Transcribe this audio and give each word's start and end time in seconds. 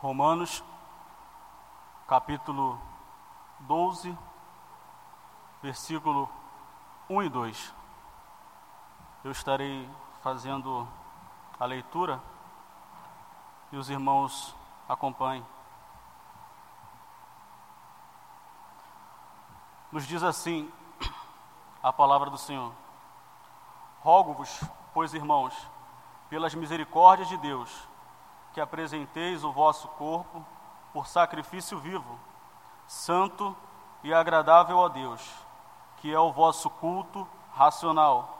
Romanos, 0.00 0.62
capítulo 2.06 2.80
12, 3.58 4.16
versículo 5.60 6.30
1 7.10 7.22
e 7.24 7.28
2. 7.28 7.74
Eu 9.24 9.32
estarei 9.32 9.90
fazendo 10.22 10.86
a 11.58 11.64
leitura 11.64 12.22
e 13.72 13.76
os 13.76 13.90
irmãos 13.90 14.54
acompanhem. 14.88 15.44
Nos 19.90 20.06
diz 20.06 20.22
assim 20.22 20.72
a 21.82 21.92
palavra 21.92 22.30
do 22.30 22.38
Senhor: 22.38 22.72
Rogo-vos, 23.98 24.60
pois 24.94 25.12
irmãos, 25.12 25.54
pelas 26.30 26.54
misericórdias 26.54 27.28
de 27.28 27.36
Deus, 27.38 27.88
que 28.52 28.60
apresenteis 28.60 29.44
o 29.44 29.52
vosso 29.52 29.88
corpo 29.88 30.44
por 30.92 31.06
sacrifício 31.06 31.78
vivo, 31.78 32.18
santo 32.86 33.56
e 34.02 34.12
agradável 34.12 34.84
a 34.84 34.88
Deus, 34.88 35.22
que 35.98 36.12
é 36.12 36.18
o 36.18 36.32
vosso 36.32 36.70
culto 36.70 37.26
racional. 37.52 38.34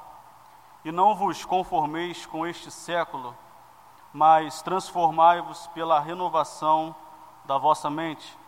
E 0.85 0.93
não 0.93 1.15
vos 1.15 1.45
conformeis 1.45 2.25
com 2.25 2.47
este 2.47 2.71
século, 2.71 3.37
mas 4.13 4.63
transformai-vos 4.63 5.67
pela 5.69 6.01
renovação 6.01 6.95
da 7.45 7.59
vossa 7.59 7.91
mente, 7.91 8.39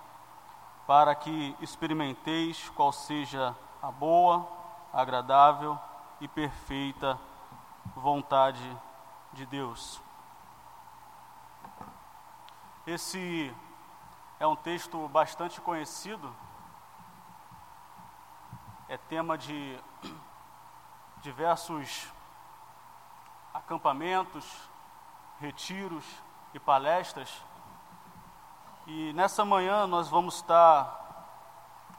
para 0.86 1.14
que 1.14 1.56
experimenteis 1.60 2.68
qual 2.70 2.92
seja 2.92 3.54
a 3.82 3.90
boa, 3.90 4.46
agradável 4.92 5.78
e 6.20 6.28
perfeita 6.28 7.18
vontade 7.94 8.60
de 9.32 9.46
Deus. 9.46 10.00
Esse 12.86 13.54
é 14.38 14.46
um 14.46 14.56
texto 14.56 15.06
bastante 15.08 15.60
conhecido, 15.60 16.34
é 18.88 18.96
tema 18.96 19.36
de 19.36 19.78
diversos 21.20 22.10
acampamentos, 23.52 24.46
retiros 25.38 26.04
e 26.54 26.58
palestras. 26.58 27.44
E 28.86 29.12
nessa 29.12 29.44
manhã 29.44 29.86
nós 29.86 30.08
vamos 30.08 30.36
estar, 30.36 30.96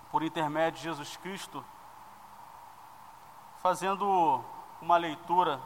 por 0.09 0.23
intermédio 0.23 0.79
de 0.79 0.83
Jesus 0.85 1.15
Cristo, 1.15 1.63
fazendo 3.59 4.43
uma 4.81 4.97
leitura 4.97 5.61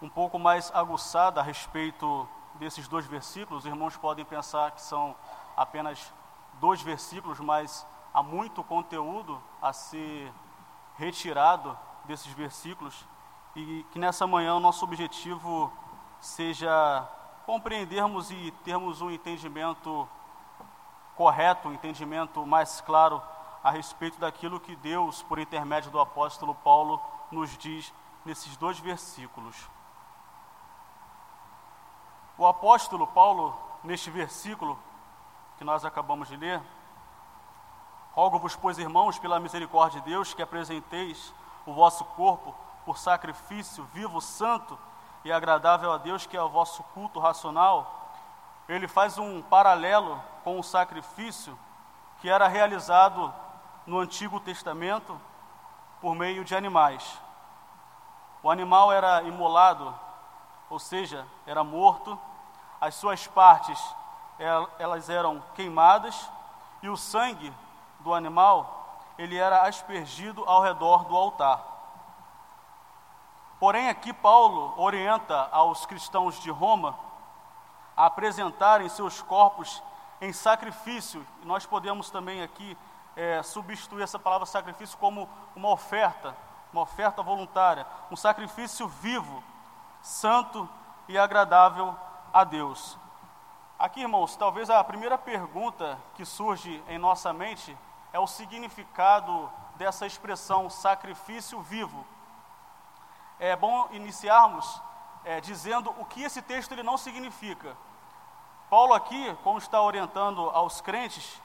um 0.00 0.08
pouco 0.08 0.38
mais 0.38 0.74
aguçada 0.74 1.40
a 1.40 1.44
respeito 1.44 2.26
desses 2.58 2.88
dois 2.88 3.06
versículos, 3.06 3.64
os 3.64 3.70
irmãos 3.70 3.96
podem 3.96 4.24
pensar 4.24 4.70
que 4.72 4.82
são 4.82 5.14
apenas 5.56 6.12
dois 6.60 6.82
versículos, 6.82 7.40
mas 7.40 7.86
há 8.12 8.22
muito 8.22 8.62
conteúdo 8.64 9.42
a 9.60 9.72
ser 9.72 10.32
retirado 10.96 11.76
desses 12.04 12.32
versículos 12.32 13.06
e 13.54 13.84
que 13.90 13.98
nessa 13.98 14.26
manhã 14.26 14.54
o 14.54 14.60
nosso 14.60 14.84
objetivo 14.84 15.72
seja 16.20 17.08
compreendermos 17.44 18.30
e 18.30 18.52
termos 18.64 19.00
um 19.00 19.10
entendimento 19.10 20.08
correto, 21.14 21.68
um 21.68 21.72
entendimento 21.72 22.44
mais 22.46 22.80
claro 22.80 23.22
a 23.62 23.70
respeito 23.70 24.18
daquilo 24.18 24.60
que 24.60 24.76
Deus, 24.76 25.22
por 25.22 25.38
intermédio 25.38 25.90
do 25.90 25.98
apóstolo 25.98 26.54
Paulo, 26.54 27.00
nos 27.30 27.56
diz 27.56 27.92
nesses 28.24 28.56
dois 28.56 28.78
versículos. 28.78 29.56
O 32.38 32.46
apóstolo 32.46 33.06
Paulo, 33.06 33.58
neste 33.82 34.10
versículo 34.10 34.78
que 35.56 35.64
nós 35.64 35.86
acabamos 35.86 36.28
de 36.28 36.36
ler, 36.36 36.60
rogo-vos, 38.12 38.54
pois, 38.54 38.78
irmãos, 38.78 39.18
pela 39.18 39.40
misericórdia 39.40 40.00
de 40.00 40.10
Deus, 40.10 40.34
que 40.34 40.42
apresenteis 40.42 41.32
o 41.64 41.72
vosso 41.72 42.04
corpo 42.04 42.54
por 42.84 42.98
sacrifício 42.98 43.84
vivo, 43.92 44.20
santo 44.20 44.78
e 45.24 45.32
agradável 45.32 45.92
a 45.92 45.96
Deus, 45.96 46.26
que 46.26 46.36
é 46.36 46.42
o 46.42 46.48
vosso 46.48 46.82
culto 46.94 47.18
racional. 47.18 48.12
Ele 48.68 48.86
faz 48.86 49.16
um 49.16 49.40
paralelo 49.40 50.22
com 50.44 50.58
o 50.58 50.62
sacrifício 50.62 51.58
que 52.20 52.28
era 52.28 52.46
realizado 52.48 53.32
no 53.86 53.98
Antigo 53.98 54.38
Testamento 54.40 55.18
por 56.02 56.14
meio 56.14 56.44
de 56.44 56.54
animais. 56.54 57.18
O 58.42 58.50
animal 58.50 58.92
era 58.92 59.22
imolado 59.22 60.05
ou 60.68 60.78
seja, 60.78 61.26
era 61.46 61.62
morto, 61.62 62.18
as 62.80 62.94
suas 62.94 63.26
partes 63.26 63.80
elas 64.78 65.08
eram 65.08 65.42
queimadas 65.54 66.30
e 66.82 66.88
o 66.88 66.96
sangue 66.96 67.52
do 68.00 68.12
animal 68.12 68.76
ele 69.16 69.36
era 69.36 69.62
aspergido 69.62 70.44
ao 70.44 70.60
redor 70.60 71.04
do 71.04 71.16
altar. 71.16 71.64
Porém, 73.58 73.88
aqui 73.88 74.12
Paulo 74.12 74.74
orienta 74.76 75.48
aos 75.50 75.86
cristãos 75.86 76.38
de 76.40 76.50
Roma 76.50 76.94
a 77.96 78.06
apresentarem 78.06 78.88
seus 78.90 79.22
corpos 79.22 79.82
em 80.20 80.32
sacrifício. 80.32 81.26
Nós 81.42 81.64
podemos 81.64 82.10
também 82.10 82.42
aqui 82.42 82.76
é, 83.16 83.42
substituir 83.42 84.02
essa 84.02 84.18
palavra 84.18 84.44
sacrifício 84.44 84.98
como 84.98 85.26
uma 85.54 85.70
oferta, 85.70 86.36
uma 86.70 86.82
oferta 86.82 87.22
voluntária, 87.22 87.86
um 88.10 88.16
sacrifício 88.16 88.86
vivo 88.86 89.42
santo 90.06 90.68
e 91.08 91.18
agradável 91.18 91.94
a 92.32 92.44
Deus. 92.44 92.96
Aqui, 93.76 94.02
irmãos, 94.02 94.36
talvez 94.36 94.70
a 94.70 94.82
primeira 94.84 95.18
pergunta 95.18 95.98
que 96.14 96.24
surge 96.24 96.80
em 96.88 96.96
nossa 96.96 97.32
mente 97.32 97.76
é 98.12 98.18
o 98.20 98.26
significado 98.26 99.50
dessa 99.74 100.06
expressão 100.06 100.70
sacrifício 100.70 101.60
vivo. 101.60 102.06
É 103.40 103.56
bom 103.56 103.88
iniciarmos 103.90 104.80
é, 105.24 105.40
dizendo 105.40 105.92
o 105.98 106.04
que 106.04 106.22
esse 106.22 106.40
texto 106.40 106.70
ele 106.70 106.84
não 106.84 106.96
significa. 106.96 107.76
Paulo 108.70 108.94
aqui, 108.94 109.36
como 109.42 109.58
está 109.58 109.82
orientando 109.82 110.48
aos 110.50 110.80
crentes 110.80 111.42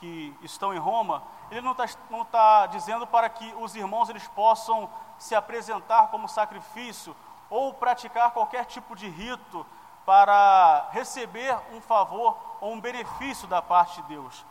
que 0.00 0.36
estão 0.42 0.74
em 0.74 0.78
Roma, 0.78 1.22
ele 1.48 1.60
não 1.60 1.72
está 1.72 1.84
não 2.10 2.24
tá 2.24 2.66
dizendo 2.66 3.06
para 3.06 3.28
que 3.28 3.54
os 3.54 3.76
irmãos 3.76 4.08
eles 4.08 4.26
possam 4.28 4.90
se 5.16 5.34
apresentar 5.34 6.08
como 6.08 6.28
sacrifício 6.28 7.14
ou 7.50 7.74
praticar 7.74 8.30
qualquer 8.30 8.64
tipo 8.64 8.96
de 8.96 9.08
rito 9.08 9.66
para 10.06 10.88
receber 10.92 11.56
um 11.72 11.80
favor 11.80 12.38
ou 12.60 12.72
um 12.72 12.80
benefício 12.80 13.46
da 13.46 13.60
parte 13.60 14.00
de 14.00 14.08
Deus. 14.08 14.44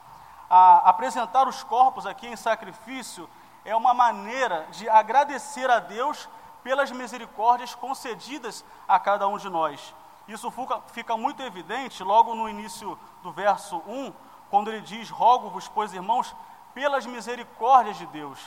A, 0.50 0.90
apresentar 0.90 1.48
os 1.48 1.64
corpos 1.64 2.06
aqui 2.06 2.28
em 2.28 2.36
sacrifício 2.36 3.30
é 3.66 3.76
uma 3.76 3.94
maneira 3.94 4.68
de 4.72 4.88
agradecer 4.90 5.70
a 5.70 5.80
Deus 5.80 6.30
pelas 6.64 6.92
misericórdias 6.92 7.74
concedidas 7.74 8.66
a 8.88 9.00
cada 9.00 9.28
um 9.28 9.38
de 9.38 9.50
nós. 9.50 9.94
Isso 10.28 10.52
fica, 10.88 11.18
muito 11.18 11.42
evidente 11.42 12.04
logo 12.04 12.36
no 12.36 12.48
início 12.48 12.98
do 13.24 13.32
verso 13.32 13.78
1, 13.88 14.14
quando 14.50 14.70
ele 14.70 14.82
diz: 14.82 15.10
Rogo-vos, 15.10 15.68
pois 15.68 15.94
irmãos, 15.94 16.36
pelas 16.74 17.06
misericórdias 17.06 17.98
de 17.98 18.06
Deus. 18.08 18.40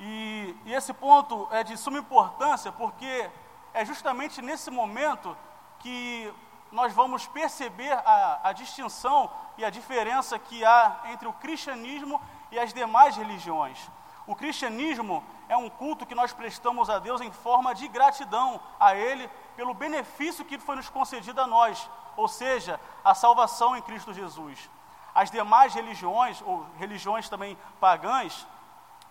E, 0.00 0.56
e 0.64 0.72
esse 0.72 0.94
ponto 0.94 1.48
é 1.50 1.62
de 1.62 1.76
suma 1.76 1.98
importância 1.98 2.72
porque 2.72 3.30
é 3.76 3.84
justamente 3.84 4.40
nesse 4.40 4.70
momento 4.70 5.36
que 5.80 6.32
nós 6.72 6.94
vamos 6.94 7.26
perceber 7.26 7.92
a, 7.92 8.40
a 8.44 8.52
distinção 8.52 9.30
e 9.58 9.64
a 9.64 9.70
diferença 9.70 10.38
que 10.38 10.64
há 10.64 11.02
entre 11.12 11.28
o 11.28 11.32
cristianismo 11.34 12.18
e 12.50 12.58
as 12.58 12.72
demais 12.72 13.16
religiões. 13.16 13.78
O 14.26 14.34
cristianismo 14.34 15.22
é 15.46 15.56
um 15.58 15.68
culto 15.68 16.06
que 16.06 16.14
nós 16.14 16.32
prestamos 16.32 16.88
a 16.88 16.98
Deus 16.98 17.20
em 17.20 17.30
forma 17.30 17.74
de 17.74 17.86
gratidão 17.86 18.58
a 18.80 18.94
Ele 18.94 19.28
pelo 19.54 19.74
benefício 19.74 20.44
que 20.44 20.58
foi 20.58 20.76
nos 20.76 20.88
concedido 20.88 21.38
a 21.42 21.46
nós, 21.46 21.88
ou 22.16 22.26
seja, 22.26 22.80
a 23.04 23.14
salvação 23.14 23.76
em 23.76 23.82
Cristo 23.82 24.14
Jesus. 24.14 24.70
As 25.14 25.30
demais 25.30 25.74
religiões, 25.74 26.42
ou 26.46 26.66
religiões 26.78 27.28
também 27.28 27.58
pagãs, 27.78 28.46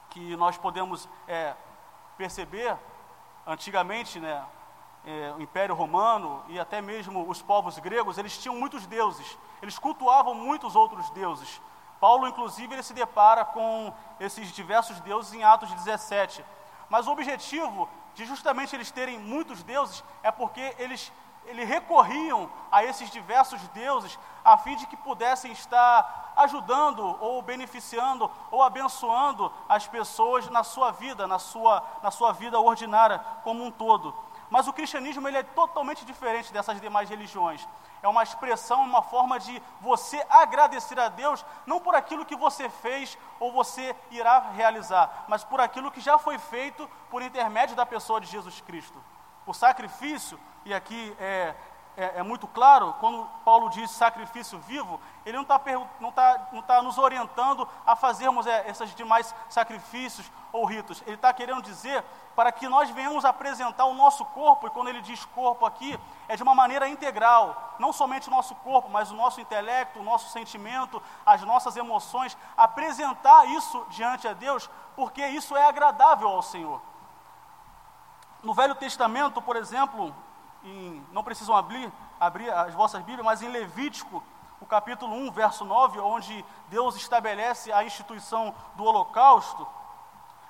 que 0.10 0.36
nós 0.36 0.58
podemos 0.58 1.08
é, 1.28 1.54
perceber, 2.18 2.76
antigamente, 3.46 4.20
né, 4.20 4.44
é, 5.06 5.34
o 5.38 5.42
Império 5.42 5.75
Romano 5.75 6.44
e 6.48 6.60
até 6.60 6.81
mesmo 6.81 7.30
os 7.30 7.42
povos 7.42 7.78
gregos, 7.80 8.18
eles 8.18 8.38
tinham 8.38 8.56
muitos 8.56 8.86
deuses, 8.88 9.38
eles 9.62 9.78
cultuavam 9.78 10.34
muitos 10.34 10.75
outros 10.75 11.10
deuses. 11.12 11.62
Paulo, 12.00 12.28
inclusive, 12.28 12.74
ele 12.74 12.84
se 12.84 12.94
depara 12.94 13.46
com 13.46 13.94
esses 14.19 14.52
diversos 14.52 15.00
deuses 15.00 15.34
em 15.34 15.44
Atos 15.44 15.74
17. 15.74 16.44
Mas 16.90 17.07
o 17.07 17.12
objetivo 17.12 17.90
de 18.13 18.25
justamente 18.25 18.75
eles 18.75 18.92
terem 18.92 19.19
muitos 19.19 19.63
deuses 19.63 20.04
é 20.22 20.31
porque 20.31 20.75
eles, 20.78 21.12
eles 21.46 21.68
recorriam 21.68 22.50
a 22.72 22.84
esses 22.84 23.10
diversos 23.10 23.62
deuses 23.69 24.18
a 24.44 24.58
fim 24.58 24.75
de 24.75 24.86
que 24.88 24.96
pudessem 24.96 25.51
estar 25.51 26.34
ajudando 26.36 27.18
ou 27.22 27.42
beneficiando 27.42 28.30
ou 28.51 28.62
abençoando 28.62 29.51
as 29.68 29.88
pessoas 29.88 30.50
na 30.50 30.63
sua 30.63 30.92
vida, 30.92 31.25
na 31.25 31.40
sua, 31.40 31.84
na 32.04 32.12
sua 32.12 32.31
vida 32.34 32.60
ordinária 32.60 33.19
como 33.44 33.63
um 33.63 33.72
todo. 33.72 34.13
Mas 34.50 34.68
o 34.68 34.74
cristianismo 34.74 35.28
ele 35.28 35.38
é 35.38 35.44
totalmente 35.44 36.06
diferente 36.06 36.54
dessas 36.54 36.80
demais 36.80 37.10
religiões. 37.10 37.68
É 38.02 38.08
uma 38.08 38.24
expressão, 38.24 38.84
uma 38.84 39.02
forma 39.02 39.40
de 39.40 39.62
você 39.82 40.24
agradecer 40.30 41.00
a 41.00 41.10
Deus, 41.10 41.44
não 41.66 41.80
por 41.80 41.96
aquilo 41.96 42.26
que 42.26 42.36
você 42.36 42.70
fez 42.70 43.18
ou 43.40 43.52
você 43.52 43.96
irá 44.12 44.40
realizar, 44.52 45.26
mas 45.28 45.44
por 45.44 45.60
aquilo 45.60 45.92
que 45.92 46.00
já 46.00 46.18
foi 46.18 46.38
feito 46.38 46.88
por 47.10 47.22
intermédio 47.22 47.76
da 47.76 47.86
pessoa 47.86 48.22
de 48.22 48.28
Jesus 48.28 48.62
Cristo. 48.62 49.02
O 49.46 49.54
sacrifício, 49.54 50.40
e 50.64 50.74
aqui 50.74 51.16
é, 51.20 51.56
é, 51.98 52.20
é, 52.20 52.24
muito 52.24 52.46
claro, 52.48 52.94
quando 53.00 53.28
Paulo 53.44 53.70
diz 53.70 53.90
sacrifício 53.90 54.60
vivo, 54.60 55.00
ele 55.26 55.38
não 55.38 55.44
está 55.44 55.62
não 56.00 56.12
tá, 56.12 56.48
não 56.52 56.62
tá 56.62 56.82
nos 56.82 56.98
orientando 56.98 57.68
a 57.86 57.96
fazermos 57.96 58.46
é, 58.46 58.70
esses 58.70 58.94
demais 58.96 59.34
sacrifícios 59.50 60.30
ou 60.52 60.66
ritos. 60.66 61.02
Ele 61.06 61.16
está 61.16 61.32
querendo 61.32 61.62
dizer 61.62 62.04
para 62.36 62.52
que 62.52 62.68
nós 62.68 62.90
venhamos 62.90 63.24
apresentar 63.24 63.86
o 63.86 63.94
nosso 63.94 64.26
corpo, 64.26 64.68
e 64.68 64.70
quando 64.70 64.90
ele 64.90 65.02
diz 65.02 65.24
corpo 65.26 65.66
aqui, 65.66 65.98
é 66.28 66.36
de 66.36 66.44
uma 66.44 66.54
maneira 66.54 66.88
integral, 66.88 67.76
não 67.80 67.94
somente 67.94 68.28
o 68.28 68.32
nosso 68.32 68.54
corpo, 68.56 68.90
mas 68.90 69.10
o 69.10 69.16
nosso 69.16 69.40
intelecto, 69.40 70.00
o 70.00 70.04
nosso 70.04 70.30
sentimento, 70.30 71.02
as 71.26 71.42
nossas 71.44 71.78
emoções, 71.78 72.38
apresentar 72.58 73.46
isso 73.46 73.86
diante 73.90 74.28
a 74.28 74.34
Deus, 74.34 74.70
porque 74.96 75.26
isso 75.26 75.56
é 75.56 75.66
agradável 75.66 76.28
ao 76.28 76.42
Senhor. 76.42 76.82
No 78.44 78.54
Velho 78.54 78.76
Testamento, 78.76 79.42
por 79.42 79.56
exemplo, 79.56 80.14
em, 80.64 81.06
não 81.12 81.24
precisam 81.24 81.56
abrir, 81.56 81.92
abrir 82.20 82.52
as 82.52 82.74
vossas 82.74 83.02
Bíblias, 83.02 83.26
mas 83.26 83.42
em 83.42 83.48
Levítico, 83.48 84.22
o 84.60 84.66
capítulo 84.66 85.16
1, 85.16 85.32
verso 85.32 85.64
9, 85.64 86.00
onde 86.00 86.46
Deus 86.70 86.96
estabelece 86.96 87.72
a 87.72 87.84
instituição 87.84 88.54
do 88.76 88.84
holocausto, 88.84 89.68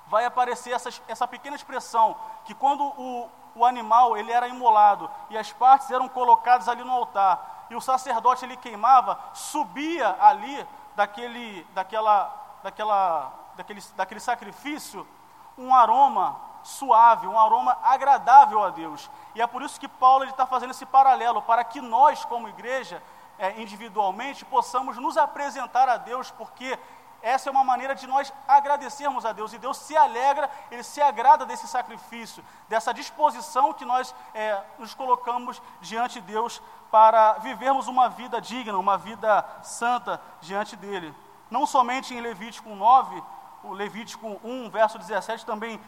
vai 0.08 0.24
aparecer 0.24 0.72
essa, 0.72 0.90
essa 1.08 1.26
pequena 1.26 1.56
expressão, 1.56 2.16
que 2.44 2.54
quando 2.54 2.82
o, 2.84 3.28
o 3.54 3.64
animal 3.64 4.16
ele 4.16 4.30
era 4.30 4.48
imolado 4.48 5.10
e 5.30 5.36
as 5.36 5.52
partes 5.52 5.90
eram 5.90 6.08
colocadas 6.08 6.68
ali 6.68 6.84
no 6.84 6.92
altar, 6.92 7.66
e 7.68 7.74
o 7.74 7.80
sacerdote 7.80 8.44
ele 8.44 8.56
queimava, 8.56 9.18
subia 9.32 10.16
ali 10.20 10.66
daquele, 10.94 11.64
daquela, 11.74 12.58
daquela, 12.62 13.32
daquele, 13.56 13.82
daquele 13.96 14.20
sacrifício 14.20 15.06
um 15.58 15.74
aroma 15.74 16.36
suave, 16.62 17.26
um 17.26 17.38
aroma 17.38 17.78
agradável 17.82 18.62
a 18.62 18.70
Deus. 18.70 19.10
E 19.34 19.40
é 19.40 19.46
por 19.46 19.62
isso 19.62 19.80
que 19.80 19.88
Paulo 19.88 20.24
está 20.24 20.46
fazendo 20.46 20.70
esse 20.70 20.84
paralelo, 20.84 21.40
para 21.42 21.64
que 21.64 21.80
nós, 21.80 22.24
como 22.24 22.48
igreja, 22.48 23.02
é, 23.38 23.60
individualmente, 23.60 24.44
possamos 24.44 24.96
nos 24.96 25.16
apresentar 25.16 25.88
a 25.88 25.96
Deus, 25.96 26.30
porque 26.30 26.78
essa 27.26 27.48
é 27.48 27.52
uma 27.52 27.64
maneira 27.64 27.92
de 27.92 28.06
nós 28.06 28.32
agradecermos 28.46 29.26
a 29.26 29.32
Deus. 29.32 29.52
E 29.52 29.58
Deus 29.58 29.78
se 29.78 29.96
alegra, 29.96 30.48
Ele 30.70 30.84
se 30.84 31.02
agrada 31.02 31.44
desse 31.44 31.66
sacrifício, 31.66 32.44
dessa 32.68 32.94
disposição 32.94 33.72
que 33.72 33.84
nós 33.84 34.14
é, 34.32 34.62
nos 34.78 34.94
colocamos 34.94 35.60
diante 35.80 36.20
de 36.20 36.32
Deus 36.32 36.62
para 36.88 37.32
vivermos 37.38 37.88
uma 37.88 38.08
vida 38.08 38.40
digna, 38.40 38.78
uma 38.78 38.96
vida 38.96 39.44
santa 39.60 40.22
diante 40.40 40.76
dEle. 40.76 41.12
Não 41.50 41.66
somente 41.66 42.14
em 42.14 42.20
Levítico 42.20 42.70
9, 42.76 43.20
o 43.64 43.72
Levítico 43.72 44.40
1, 44.44 44.70
verso 44.70 44.96
17, 44.96 45.44
também 45.44 45.80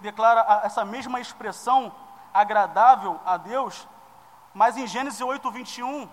declara 0.00 0.62
essa 0.64 0.84
mesma 0.84 1.20
expressão 1.20 1.92
agradável 2.32 3.20
a 3.24 3.36
Deus, 3.36 3.86
mas 4.52 4.76
em 4.76 4.88
Gênesis 4.88 5.20
8, 5.20 5.48
21, 5.52 6.08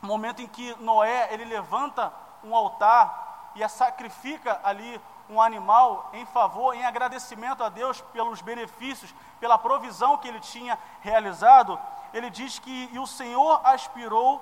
momento 0.00 0.42
em 0.42 0.46
que 0.46 0.76
Noé 0.78 1.26
ele 1.32 1.44
levanta 1.44 2.12
um 2.44 2.54
altar 2.54 3.25
e 3.56 3.68
sacrifica 3.68 4.60
ali 4.62 5.00
um 5.28 5.40
animal 5.40 6.10
em 6.12 6.24
favor, 6.26 6.74
em 6.74 6.84
agradecimento 6.84 7.64
a 7.64 7.68
Deus 7.68 8.00
pelos 8.12 8.40
benefícios, 8.40 9.12
pela 9.40 9.58
provisão 9.58 10.16
que 10.16 10.28
ele 10.28 10.40
tinha 10.40 10.78
realizado, 11.00 11.78
ele 12.12 12.30
diz 12.30 12.58
que 12.58 12.88
e 12.92 12.98
o 12.98 13.06
Senhor 13.06 13.60
aspirou 13.64 14.40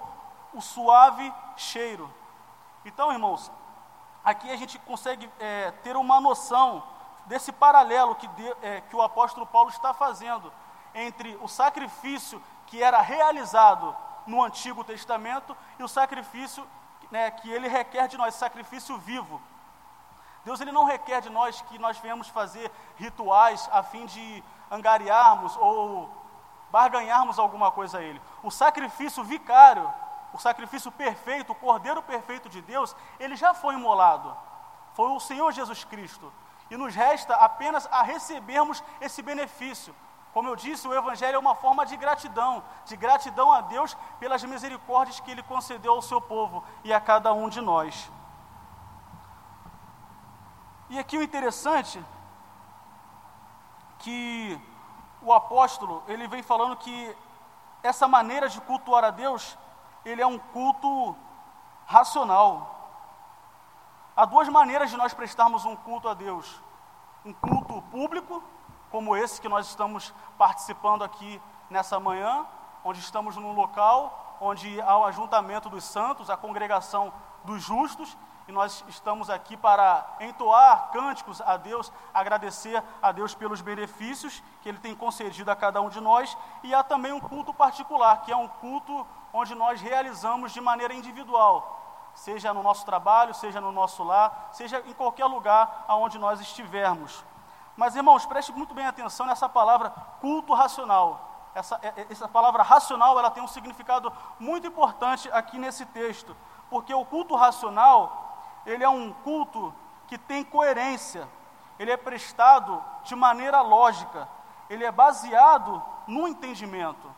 o 0.52 0.60
suave 0.60 1.32
cheiro. 1.56 2.12
Então, 2.84 3.10
irmãos, 3.12 3.50
aqui 4.22 4.50
a 4.50 4.56
gente 4.56 4.78
consegue 4.80 5.30
é, 5.40 5.70
ter 5.82 5.96
uma 5.96 6.20
noção 6.20 6.82
desse 7.26 7.50
paralelo 7.50 8.14
que, 8.14 8.26
de, 8.28 8.56
é, 8.62 8.82
que 8.82 8.94
o 8.94 9.02
apóstolo 9.02 9.46
Paulo 9.46 9.70
está 9.70 9.94
fazendo 9.94 10.52
entre 10.94 11.36
o 11.40 11.48
sacrifício 11.48 12.42
que 12.66 12.82
era 12.82 13.00
realizado 13.00 13.96
no 14.26 14.42
Antigo 14.42 14.84
Testamento 14.84 15.56
e 15.78 15.82
o 15.82 15.88
sacrifício 15.88 16.66
né, 17.14 17.30
que 17.30 17.50
ele 17.50 17.68
requer 17.68 18.06
de 18.08 18.16
nós, 18.16 18.34
sacrifício 18.34 18.98
vivo. 18.98 19.40
Deus 20.44 20.60
ele 20.60 20.72
não 20.72 20.84
requer 20.84 21.20
de 21.20 21.30
nós 21.30 21.60
que 21.62 21.78
nós 21.78 21.96
venhamos 21.98 22.28
fazer 22.28 22.70
rituais 22.96 23.68
a 23.72 23.82
fim 23.82 24.04
de 24.04 24.44
angariarmos 24.70 25.56
ou 25.56 26.10
barganharmos 26.70 27.38
alguma 27.38 27.70
coisa 27.70 27.98
a 27.98 28.02
Ele. 28.02 28.20
O 28.42 28.50
sacrifício 28.50 29.22
vicário 29.24 29.88
o 30.34 30.38
sacrifício 30.38 30.90
perfeito, 30.90 31.52
o 31.52 31.54
cordeiro 31.54 32.02
perfeito 32.02 32.48
de 32.48 32.60
Deus, 32.60 32.94
ele 33.20 33.36
já 33.36 33.54
foi 33.54 33.74
imolado. 33.74 34.36
Foi 34.92 35.08
o 35.10 35.20
Senhor 35.20 35.52
Jesus 35.52 35.84
Cristo. 35.84 36.32
E 36.68 36.76
nos 36.76 36.92
resta 36.92 37.36
apenas 37.36 37.86
a 37.86 38.02
recebermos 38.02 38.82
esse 39.00 39.22
benefício. 39.22 39.94
Como 40.34 40.48
eu 40.48 40.56
disse, 40.56 40.86
o 40.88 40.92
Evangelho 40.92 41.36
é 41.36 41.38
uma 41.38 41.54
forma 41.54 41.86
de 41.86 41.96
gratidão, 41.96 42.62
de 42.84 42.96
gratidão 42.96 43.52
a 43.52 43.60
Deus 43.60 43.96
pelas 44.18 44.42
misericórdias 44.42 45.20
que 45.20 45.30
Ele 45.30 45.44
concedeu 45.44 45.92
ao 45.92 46.02
seu 46.02 46.20
povo 46.20 46.64
e 46.82 46.92
a 46.92 47.00
cada 47.00 47.32
um 47.32 47.48
de 47.48 47.60
nós. 47.60 48.10
E 50.90 50.98
aqui 50.98 51.16
o 51.16 51.22
interessante 51.22 52.04
que 54.00 54.60
o 55.22 55.32
apóstolo 55.32 56.02
ele 56.06 56.28
vem 56.28 56.42
falando 56.42 56.76
que 56.76 57.16
essa 57.82 58.06
maneira 58.06 58.48
de 58.48 58.60
cultuar 58.60 59.02
a 59.04 59.10
Deus 59.10 59.56
ele 60.04 60.20
é 60.20 60.26
um 60.26 60.38
culto 60.38 61.16
racional. 61.86 62.52
Há 64.16 64.24
duas 64.26 64.48
maneiras 64.48 64.90
de 64.90 64.96
nós 64.96 65.14
prestarmos 65.14 65.64
um 65.64 65.74
culto 65.74 66.08
a 66.08 66.14
Deus: 66.14 66.60
um 67.24 67.32
culto 67.32 67.80
público, 67.90 68.42
como 68.94 69.16
esse 69.16 69.40
que 69.40 69.48
nós 69.48 69.66
estamos 69.66 70.14
participando 70.38 71.02
aqui 71.02 71.42
nessa 71.68 71.98
manhã, 71.98 72.46
onde 72.84 73.00
estamos 73.00 73.34
num 73.34 73.52
local 73.52 74.36
onde 74.40 74.80
há 74.82 74.96
o 74.96 75.04
ajuntamento 75.04 75.68
dos 75.68 75.82
santos, 75.82 76.30
a 76.30 76.36
congregação 76.36 77.12
dos 77.42 77.60
justos, 77.60 78.16
e 78.46 78.52
nós 78.52 78.84
estamos 78.86 79.28
aqui 79.28 79.56
para 79.56 80.06
entoar 80.20 80.92
cânticos 80.92 81.40
a 81.40 81.56
Deus, 81.56 81.92
agradecer 82.12 82.80
a 83.02 83.10
Deus 83.10 83.34
pelos 83.34 83.60
benefícios 83.60 84.40
que 84.62 84.68
Ele 84.68 84.78
tem 84.78 84.94
concedido 84.94 85.50
a 85.50 85.56
cada 85.56 85.80
um 85.80 85.88
de 85.88 86.00
nós, 86.00 86.38
e 86.62 86.72
há 86.72 86.84
também 86.84 87.10
um 87.10 87.18
culto 87.18 87.52
particular, 87.52 88.22
que 88.22 88.30
é 88.30 88.36
um 88.36 88.46
culto 88.46 89.04
onde 89.32 89.56
nós 89.56 89.80
realizamos 89.80 90.52
de 90.52 90.60
maneira 90.60 90.94
individual, 90.94 92.12
seja 92.14 92.54
no 92.54 92.62
nosso 92.62 92.86
trabalho, 92.86 93.34
seja 93.34 93.60
no 93.60 93.72
nosso 93.72 94.04
lar, 94.04 94.50
seja 94.52 94.84
em 94.86 94.92
qualquer 94.92 95.26
lugar 95.26 95.84
aonde 95.88 96.16
nós 96.16 96.40
estivermos. 96.40 97.24
Mas, 97.76 97.96
irmãos, 97.96 98.24
preste 98.24 98.52
muito 98.52 98.74
bem 98.74 98.86
atenção 98.86 99.26
nessa 99.26 99.48
palavra 99.48 99.90
culto 100.20 100.54
racional. 100.54 101.50
Essa, 101.54 101.78
é, 101.82 101.88
é, 101.88 102.06
essa 102.10 102.28
palavra 102.28 102.62
racional 102.62 103.18
ela 103.18 103.30
tem 103.30 103.42
um 103.42 103.48
significado 103.48 104.12
muito 104.38 104.66
importante 104.66 105.30
aqui 105.32 105.58
nesse 105.58 105.84
texto, 105.86 106.36
porque 106.68 106.92
o 106.92 107.04
culto 107.04 107.34
racional 107.36 108.62
ele 108.66 108.82
é 108.82 108.88
um 108.88 109.12
culto 109.12 109.74
que 110.06 110.18
tem 110.18 110.42
coerência, 110.44 111.28
ele 111.78 111.90
é 111.90 111.96
prestado 111.96 112.82
de 113.04 113.14
maneira 113.14 113.60
lógica, 113.60 114.28
ele 114.68 114.84
é 114.84 114.90
baseado 114.90 115.82
no 116.06 116.26
entendimento. 116.26 117.12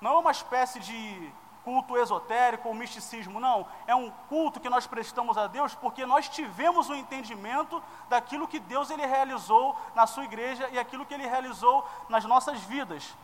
Não 0.00 0.14
é 0.14 0.18
uma 0.18 0.30
espécie 0.30 0.80
de 0.80 1.32
culto 1.64 1.96
esotérico 1.96 2.68
ou 2.68 2.74
misticismo, 2.74 3.40
não. 3.40 3.66
É 3.86 3.94
um 3.94 4.10
culto 4.28 4.60
que 4.60 4.70
nós 4.70 4.86
prestamos 4.86 5.36
a 5.38 5.46
Deus 5.46 5.74
porque 5.74 6.04
nós 6.06 6.28
tivemos 6.28 6.88
o 6.88 6.92
um 6.92 6.96
entendimento 6.96 7.82
daquilo 8.08 8.48
que 8.48 8.58
Deus 8.58 8.90
ele 8.90 9.06
realizou 9.06 9.76
na 9.94 10.06
sua 10.06 10.24
igreja 10.24 10.68
e 10.70 10.78
aquilo 10.78 11.06
que 11.06 11.14
ele 11.14 11.26
realizou 11.26 11.86
nas 12.08 12.24
nossas 12.24 12.60
vidas. 12.60 13.14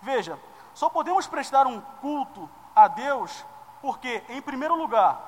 Veja, 0.00 0.38
só 0.74 0.88
podemos 0.88 1.26
prestar 1.26 1.66
um 1.66 1.80
culto 2.00 2.48
a 2.74 2.88
Deus 2.88 3.44
porque, 3.80 4.22
em 4.28 4.42
primeiro 4.42 4.76
lugar, 4.76 5.18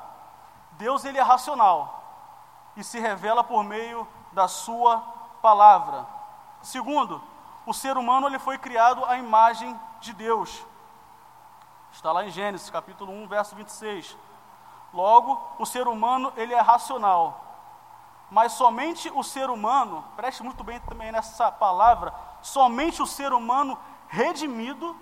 Deus 0.72 1.04
ele 1.04 1.18
é 1.18 1.22
racional 1.22 1.98
e 2.76 2.84
se 2.84 3.00
revela 3.00 3.42
por 3.42 3.64
meio 3.64 4.06
da 4.32 4.46
sua 4.46 4.98
palavra. 5.42 6.06
Segundo, 6.62 7.22
o 7.66 7.74
ser 7.74 7.96
humano 7.96 8.26
ele 8.26 8.38
foi 8.38 8.58
criado 8.58 9.04
à 9.04 9.16
imagem 9.16 9.78
de 10.00 10.12
Deus. 10.12 10.64
Está 11.98 12.12
lá 12.12 12.24
em 12.24 12.30
Gênesis, 12.30 12.70
capítulo 12.70 13.12
1, 13.12 13.26
verso 13.26 13.56
26. 13.56 14.16
Logo, 14.94 15.42
o 15.58 15.66
ser 15.66 15.88
humano 15.88 16.32
ele 16.36 16.54
é 16.54 16.60
racional. 16.60 17.44
Mas 18.30 18.52
somente 18.52 19.10
o 19.12 19.24
ser 19.24 19.50
humano, 19.50 20.04
preste 20.14 20.44
muito 20.44 20.62
bem 20.62 20.78
também 20.78 21.10
nessa 21.10 21.50
palavra, 21.50 22.14
somente 22.40 23.02
o 23.02 23.06
ser 23.06 23.32
humano 23.32 23.76
redimido, 24.06 24.96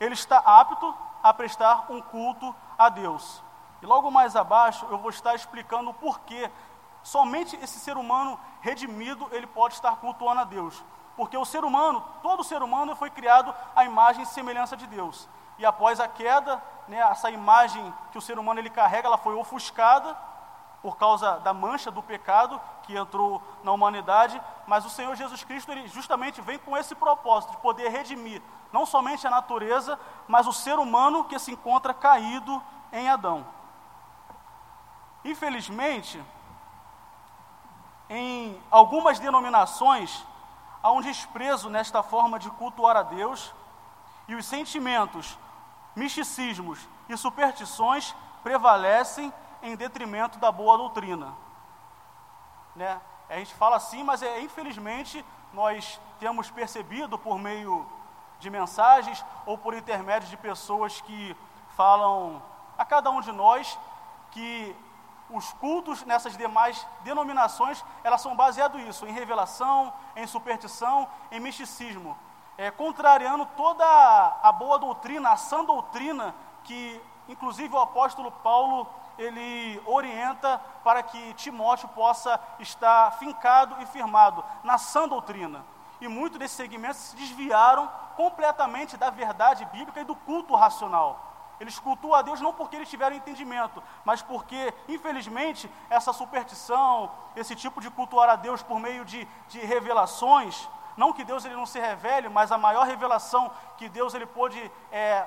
ele 0.00 0.14
está 0.14 0.38
apto 0.38 0.94
a 1.22 1.34
prestar 1.34 1.84
um 1.90 2.00
culto 2.00 2.56
a 2.78 2.88
Deus. 2.88 3.42
E 3.82 3.86
logo 3.86 4.10
mais 4.10 4.34
abaixo 4.34 4.86
eu 4.90 4.96
vou 4.96 5.10
estar 5.10 5.34
explicando 5.34 5.90
o 5.90 5.94
porquê 5.94 6.50
somente 7.02 7.56
esse 7.56 7.78
ser 7.78 7.98
humano 7.98 8.40
redimido 8.62 9.28
ele 9.32 9.46
pode 9.46 9.74
estar 9.74 9.96
cultuando 9.96 10.40
a 10.40 10.44
Deus. 10.44 10.82
Porque 11.14 11.36
o 11.36 11.44
ser 11.44 11.62
humano, 11.62 12.02
todo 12.22 12.42
ser 12.42 12.62
humano 12.62 12.96
foi 12.96 13.10
criado 13.10 13.54
à 13.76 13.84
imagem 13.84 14.22
e 14.22 14.26
semelhança 14.26 14.78
de 14.78 14.86
Deus. 14.86 15.28
E 15.58 15.66
após 15.66 15.98
a 16.00 16.06
queda, 16.06 16.62
né, 16.86 16.98
essa 16.98 17.30
imagem 17.30 17.92
que 18.12 18.18
o 18.18 18.22
ser 18.22 18.38
humano 18.38 18.60
ele 18.60 18.70
carrega, 18.70 19.08
ela 19.08 19.18
foi 19.18 19.34
ofuscada 19.34 20.16
por 20.80 20.96
causa 20.96 21.38
da 21.40 21.52
mancha 21.52 21.90
do 21.90 22.02
pecado 22.02 22.60
que 22.84 22.96
entrou 22.96 23.42
na 23.64 23.72
humanidade, 23.72 24.40
mas 24.66 24.84
o 24.84 24.90
Senhor 24.90 25.14
Jesus 25.16 25.42
Cristo 25.42 25.72
ele 25.72 25.88
justamente 25.88 26.40
vem 26.40 26.58
com 26.58 26.76
esse 26.76 26.94
propósito 26.94 27.50
de 27.50 27.56
poder 27.58 27.88
redimir 27.88 28.40
não 28.72 28.86
somente 28.86 29.26
a 29.26 29.30
natureza, 29.30 29.98
mas 30.26 30.46
o 30.46 30.52
ser 30.52 30.78
humano 30.78 31.24
que 31.24 31.38
se 31.38 31.52
encontra 31.52 31.94
caído 31.94 32.62
em 32.92 33.08
Adão. 33.08 33.46
Infelizmente, 35.24 36.22
em 38.08 38.60
algumas 38.70 39.18
denominações, 39.18 40.24
há 40.82 40.90
um 40.92 41.00
desprezo 41.00 41.68
nesta 41.68 42.02
forma 42.02 42.38
de 42.38 42.50
cultuar 42.50 42.96
a 42.96 43.02
Deus, 43.02 43.52
e 44.26 44.34
os 44.34 44.44
sentimentos, 44.44 45.38
misticismos 45.98 46.78
e 47.08 47.16
superstições 47.16 48.14
prevalecem 48.42 49.32
em 49.62 49.76
detrimento 49.76 50.38
da 50.38 50.50
boa 50.50 50.78
doutrina. 50.78 51.36
Né? 52.74 53.00
A 53.28 53.36
gente 53.36 53.52
fala 53.54 53.76
assim, 53.76 54.02
mas 54.04 54.22
é, 54.22 54.40
infelizmente 54.40 55.24
nós 55.52 56.00
temos 56.20 56.50
percebido 56.50 57.18
por 57.18 57.38
meio 57.38 57.84
de 58.38 58.48
mensagens 58.48 59.24
ou 59.44 59.58
por 59.58 59.74
intermédio 59.74 60.28
de 60.28 60.36
pessoas 60.36 61.00
que 61.00 61.36
falam 61.76 62.40
a 62.76 62.84
cada 62.84 63.10
um 63.10 63.20
de 63.20 63.32
nós 63.32 63.78
que 64.30 64.74
os 65.30 65.52
cultos 65.54 66.04
nessas 66.04 66.36
demais 66.36 66.86
denominações, 67.02 67.84
elas 68.02 68.20
são 68.20 68.34
baseados 68.34 68.80
nisso, 68.82 69.06
em 69.06 69.12
revelação, 69.12 69.92
em 70.16 70.26
superstição, 70.26 71.08
em 71.30 71.40
misticismo, 71.40 72.16
é, 72.58 72.72
contrariando 72.72 73.46
toda 73.56 73.84
a 74.42 74.50
boa 74.50 74.80
doutrina, 74.80 75.30
a 75.30 75.36
sã 75.36 75.64
doutrina 75.64 76.34
que, 76.64 77.00
inclusive, 77.28 77.72
o 77.72 77.78
apóstolo 77.78 78.32
Paulo 78.32 78.86
ele 79.16 79.80
orienta 79.86 80.60
para 80.82 81.02
que 81.02 81.34
Timóteo 81.34 81.88
possa 81.88 82.38
estar 82.58 83.12
fincado 83.12 83.80
e 83.80 83.86
firmado 83.86 84.44
na 84.64 84.76
sã 84.76 85.08
doutrina. 85.08 85.64
E 86.00 86.08
muitos 86.08 86.38
desses 86.38 86.56
segmentos 86.56 86.98
se 86.98 87.16
desviaram 87.16 87.88
completamente 88.16 88.96
da 88.96 89.08
verdade 89.08 89.64
bíblica 89.66 90.00
e 90.00 90.04
do 90.04 90.14
culto 90.14 90.54
racional. 90.54 91.24
Eles 91.60 91.78
cultuam 91.78 92.14
a 92.14 92.22
Deus 92.22 92.40
não 92.40 92.52
porque 92.52 92.76
eles 92.76 92.88
tiveram 92.88 93.16
entendimento, 93.16 93.82
mas 94.04 94.22
porque, 94.22 94.72
infelizmente, 94.88 95.70
essa 95.90 96.12
superstição, 96.12 97.10
esse 97.34 97.56
tipo 97.56 97.80
de 97.80 97.90
cultuar 97.90 98.28
a 98.30 98.36
Deus 98.36 98.62
por 98.62 98.78
meio 98.78 99.04
de, 99.04 99.26
de 99.48 99.58
revelações, 99.58 100.68
não 100.98 101.12
que 101.12 101.22
Deus 101.22 101.44
ele 101.44 101.54
não 101.54 101.64
se 101.64 101.78
revele, 101.78 102.28
mas 102.28 102.50
a 102.50 102.58
maior 102.58 102.84
revelação 102.84 103.52
que 103.76 103.88
Deus 103.88 104.14
ele 104.14 104.26
pôde 104.26 104.60
é, 104.90 105.24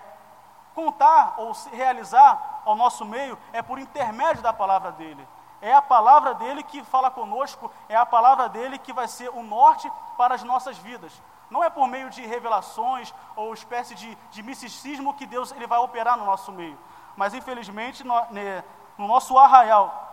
contar 0.75 1.35
ou 1.37 1.53
realizar 1.71 2.61
ao 2.65 2.75
nosso 2.75 3.05
meio 3.05 3.39
é 3.53 3.61
por 3.61 3.79
intermédio 3.79 4.43
da 4.43 4.51
palavra 4.51 4.91
dele. 4.91 5.25
É 5.61 5.73
a 5.73 5.81
palavra 5.81 6.33
dele 6.33 6.61
que 6.61 6.83
fala 6.83 7.09
conosco, 7.09 7.71
é 7.87 7.95
a 7.95 8.05
palavra 8.05 8.49
dele 8.49 8.77
que 8.77 8.91
vai 8.91 9.07
ser 9.07 9.29
o 9.29 9.41
norte 9.41 9.89
para 10.17 10.35
as 10.35 10.43
nossas 10.43 10.77
vidas. 10.77 11.13
Não 11.49 11.63
é 11.63 11.69
por 11.69 11.87
meio 11.87 12.09
de 12.09 12.21
revelações 12.25 13.13
ou 13.37 13.53
espécie 13.53 13.95
de, 13.95 14.13
de 14.29 14.43
misticismo 14.43 15.13
que 15.13 15.25
Deus 15.25 15.53
ele 15.53 15.67
vai 15.67 15.79
operar 15.79 16.17
no 16.17 16.25
nosso 16.25 16.51
meio. 16.51 16.77
Mas 17.15 17.33
infelizmente 17.33 18.03
no, 18.03 18.13
né, 18.31 18.61
no 18.97 19.07
nosso 19.07 19.37
arraial 19.37 20.09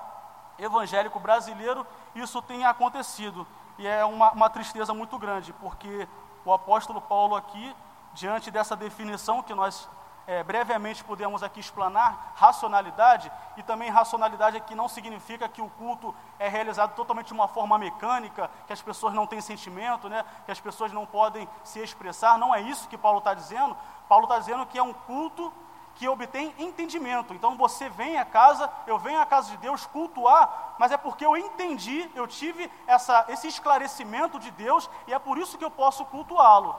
evangélico 0.56 1.18
brasileiro 1.18 1.84
isso 2.14 2.40
tem 2.42 2.64
acontecido. 2.64 3.44
E 3.78 3.86
é 3.86 4.04
uma, 4.04 4.32
uma 4.32 4.50
tristeza 4.50 4.92
muito 4.92 5.16
grande, 5.18 5.52
porque 5.54 6.08
o 6.44 6.52
apóstolo 6.52 7.00
Paulo 7.00 7.36
aqui, 7.36 7.74
diante 8.12 8.50
dessa 8.50 8.74
definição 8.74 9.42
que 9.42 9.54
nós 9.54 9.88
é, 10.26 10.42
brevemente 10.42 11.02
podemos 11.02 11.42
aqui 11.42 11.58
explanar 11.58 12.34
racionalidade, 12.34 13.32
e 13.56 13.62
também 13.62 13.88
racionalidade 13.88 14.58
aqui 14.58 14.74
não 14.74 14.86
significa 14.86 15.48
que 15.48 15.62
o 15.62 15.70
culto 15.70 16.14
é 16.38 16.48
realizado 16.48 16.94
totalmente 16.94 17.28
de 17.28 17.32
uma 17.32 17.48
forma 17.48 17.78
mecânica, 17.78 18.50
que 18.66 18.72
as 18.72 18.82
pessoas 18.82 19.14
não 19.14 19.26
têm 19.26 19.40
sentimento, 19.40 20.06
né, 20.08 20.22
que 20.44 20.50
as 20.50 20.60
pessoas 20.60 20.92
não 20.92 21.06
podem 21.06 21.48
se 21.64 21.78
expressar, 21.78 22.36
não 22.38 22.54
é 22.54 22.60
isso 22.60 22.88
que 22.88 22.98
Paulo 22.98 23.18
está 23.18 23.32
dizendo. 23.32 23.74
Paulo 24.06 24.24
está 24.24 24.38
dizendo 24.38 24.66
que 24.66 24.78
é 24.78 24.82
um 24.82 24.92
culto 24.92 25.50
que 25.98 26.08
obtém 26.08 26.54
entendimento. 26.58 27.34
Então 27.34 27.56
você 27.56 27.88
vem 27.88 28.18
à 28.18 28.24
casa, 28.24 28.70
eu 28.86 28.98
venho 28.98 29.20
à 29.20 29.26
casa 29.26 29.50
de 29.50 29.56
Deus 29.56 29.84
cultuar, 29.84 30.76
mas 30.78 30.92
é 30.92 30.96
porque 30.96 31.26
eu 31.26 31.36
entendi, 31.36 32.08
eu 32.14 32.24
tive 32.24 32.70
essa, 32.86 33.24
esse 33.28 33.48
esclarecimento 33.48 34.38
de 34.38 34.52
Deus 34.52 34.88
e 35.08 35.12
é 35.12 35.18
por 35.18 35.36
isso 35.36 35.58
que 35.58 35.64
eu 35.64 35.70
posso 35.70 36.04
cultuá-lo. 36.04 36.76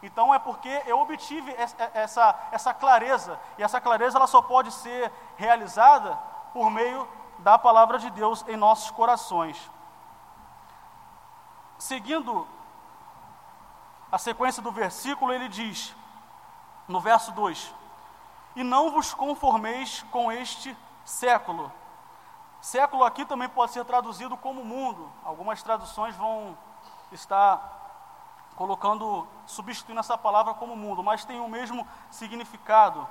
Então 0.00 0.32
é 0.32 0.38
porque 0.38 0.82
eu 0.86 1.00
obtive 1.00 1.52
essa, 1.92 2.48
essa 2.52 2.72
clareza, 2.72 3.38
e 3.58 3.62
essa 3.64 3.80
clareza 3.80 4.16
ela 4.16 4.28
só 4.28 4.40
pode 4.40 4.70
ser 4.70 5.12
realizada 5.36 6.16
por 6.52 6.70
meio 6.70 7.08
da 7.40 7.58
palavra 7.58 7.98
de 7.98 8.08
Deus 8.10 8.44
em 8.46 8.56
nossos 8.56 8.92
corações. 8.92 9.58
Seguindo 11.76 12.46
a 14.12 14.18
sequência 14.18 14.62
do 14.62 14.70
versículo, 14.70 15.32
ele 15.32 15.48
diz, 15.48 15.92
no 16.86 17.00
verso 17.00 17.32
2: 17.32 17.74
E 18.58 18.64
não 18.64 18.90
vos 18.90 19.14
conformeis 19.14 20.04
com 20.10 20.32
este 20.32 20.76
século. 21.04 21.70
Século 22.60 23.04
aqui 23.04 23.24
também 23.24 23.48
pode 23.48 23.70
ser 23.70 23.84
traduzido 23.84 24.36
como 24.36 24.64
mundo. 24.64 25.08
Algumas 25.24 25.62
traduções 25.62 26.16
vão 26.16 26.58
estar 27.12 28.50
colocando, 28.56 29.24
substituindo 29.46 30.00
essa 30.00 30.18
palavra 30.18 30.54
como 30.54 30.74
mundo, 30.74 31.04
mas 31.04 31.24
tem 31.24 31.38
o 31.38 31.46
mesmo 31.46 31.86
significado. 32.10 33.06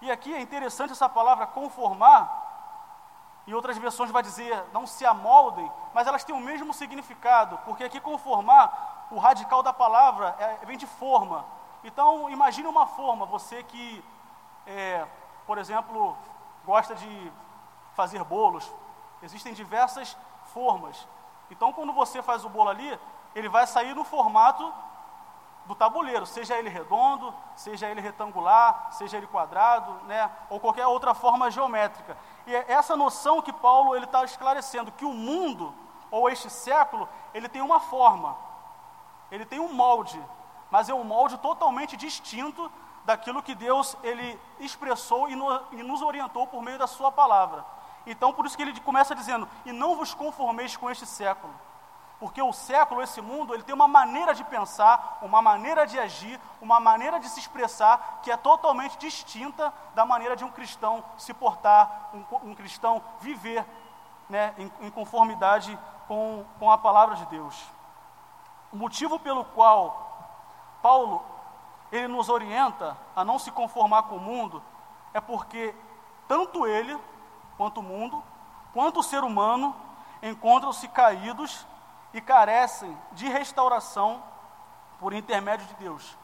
E 0.00 0.12
aqui 0.12 0.32
é 0.32 0.40
interessante 0.40 0.92
essa 0.92 1.08
palavra 1.08 1.44
conformar, 1.44 3.42
em 3.48 3.54
outras 3.54 3.76
versões 3.76 4.12
vai 4.12 4.22
dizer 4.22 4.64
não 4.72 4.86
se 4.86 5.04
amoldem, 5.04 5.68
mas 5.92 6.06
elas 6.06 6.22
têm 6.22 6.36
o 6.36 6.40
mesmo 6.40 6.72
significado, 6.72 7.58
porque 7.64 7.82
aqui 7.82 7.98
conformar, 7.98 9.08
o 9.10 9.18
radical 9.18 9.60
da 9.60 9.72
palavra 9.72 10.36
é, 10.38 10.64
vem 10.66 10.78
de 10.78 10.86
forma. 10.86 11.44
Então, 11.82 12.30
imagine 12.30 12.68
uma 12.68 12.86
forma, 12.86 13.26
você 13.26 13.64
que, 13.64 14.04
é, 14.66 15.06
por 15.46 15.58
exemplo, 15.58 16.16
gosta 16.64 16.94
de 16.94 17.32
fazer 17.94 18.22
bolos, 18.24 18.70
existem 19.22 19.52
diversas 19.52 20.16
formas. 20.46 21.06
Então, 21.50 21.72
quando 21.72 21.92
você 21.92 22.22
faz 22.22 22.44
o 22.44 22.48
bolo 22.48 22.70
ali, 22.70 22.98
ele 23.34 23.48
vai 23.48 23.66
sair 23.66 23.94
no 23.94 24.04
formato 24.04 24.72
do 25.66 25.74
tabuleiro, 25.74 26.26
seja 26.26 26.56
ele 26.58 26.68
redondo, 26.68 27.32
seja 27.54 27.88
ele 27.88 28.00
retangular, 28.00 28.88
seja 28.90 29.16
ele 29.16 29.26
quadrado, 29.26 29.92
né, 30.06 30.30
ou 30.50 30.58
qualquer 30.58 30.86
outra 30.86 31.14
forma 31.14 31.50
geométrica. 31.50 32.16
E 32.46 32.54
é 32.54 32.72
essa 32.72 32.96
noção 32.96 33.40
que 33.40 33.52
Paulo 33.52 33.94
ele 33.94 34.04
está 34.04 34.24
esclarecendo 34.24 34.90
que 34.90 35.04
o 35.04 35.12
mundo 35.12 35.72
ou 36.10 36.28
este 36.28 36.50
século 36.50 37.08
ele 37.32 37.48
tem 37.48 37.62
uma 37.62 37.78
forma, 37.78 38.36
ele 39.30 39.44
tem 39.44 39.60
um 39.60 39.72
molde, 39.72 40.20
mas 40.70 40.88
é 40.88 40.94
um 40.94 41.04
molde 41.04 41.38
totalmente 41.38 41.96
distinto 41.96 42.70
daquilo 43.04 43.42
que 43.42 43.54
Deus 43.54 43.96
ele 44.02 44.38
expressou 44.60 45.28
e, 45.28 45.36
no, 45.36 45.60
e 45.72 45.82
nos 45.82 46.02
orientou 46.02 46.46
por 46.46 46.62
meio 46.62 46.78
da 46.78 46.86
sua 46.86 47.10
palavra. 47.10 47.64
Então, 48.06 48.32
por 48.32 48.46
isso 48.46 48.56
que 48.56 48.62
ele 48.62 48.78
começa 48.80 49.14
dizendo: 49.14 49.48
e 49.64 49.72
não 49.72 49.96
vos 49.96 50.14
conformeis 50.14 50.76
com 50.76 50.90
este 50.90 51.06
século 51.06 51.52
porque 52.22 52.40
o 52.40 52.52
século, 52.52 53.02
esse 53.02 53.20
mundo, 53.20 53.52
ele 53.52 53.64
tem 53.64 53.74
uma 53.74 53.88
maneira 53.88 54.32
de 54.32 54.44
pensar, 54.44 55.18
uma 55.22 55.42
maneira 55.42 55.84
de 55.84 55.98
agir, 55.98 56.40
uma 56.60 56.78
maneira 56.78 57.18
de 57.18 57.28
se 57.28 57.40
expressar 57.40 58.20
que 58.22 58.30
é 58.30 58.36
totalmente 58.36 58.96
distinta 58.96 59.74
da 59.92 60.06
maneira 60.06 60.36
de 60.36 60.44
um 60.44 60.48
cristão 60.48 61.02
se 61.18 61.34
portar, 61.34 62.10
um, 62.14 62.50
um 62.50 62.54
cristão 62.54 63.02
viver 63.18 63.66
né, 64.28 64.54
em, 64.56 64.70
em 64.86 64.90
conformidade 64.92 65.76
com, 66.06 66.44
com 66.60 66.70
a 66.70 66.78
palavra 66.78 67.16
de 67.16 67.26
Deus. 67.26 67.60
O 68.72 68.76
motivo 68.76 69.18
pelo 69.18 69.44
qual 69.44 70.78
Paulo 70.80 71.24
ele 71.92 72.08
nos 72.08 72.30
orienta 72.30 72.96
a 73.14 73.22
não 73.22 73.38
se 73.38 73.50
conformar 73.50 74.04
com 74.04 74.16
o 74.16 74.20
mundo 74.20 74.62
é 75.12 75.20
porque 75.20 75.74
tanto 76.26 76.66
ele, 76.66 76.98
quanto 77.58 77.80
o 77.80 77.82
mundo, 77.82 78.24
quanto 78.72 79.00
o 79.00 79.02
ser 79.02 79.22
humano 79.22 79.76
encontram-se 80.22 80.88
caídos 80.88 81.66
e 82.14 82.20
carecem 82.20 82.96
de 83.12 83.28
restauração 83.28 84.22
por 84.98 85.12
intermédio 85.12 85.66
de 85.66 85.74
Deus. 85.74 86.16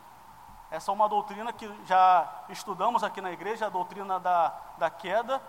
Essa 0.71 0.91
é 0.91 0.95
uma 0.95 1.09
doutrina 1.09 1.53
que 1.53 1.71
já 1.85 2.27
estudamos 2.49 3.05
aqui 3.05 3.21
na 3.21 3.31
igreja, 3.31 3.67
a 3.67 3.71
doutrina 3.71 4.19
da, 4.19 4.55
da 4.79 4.89
queda 4.89 5.43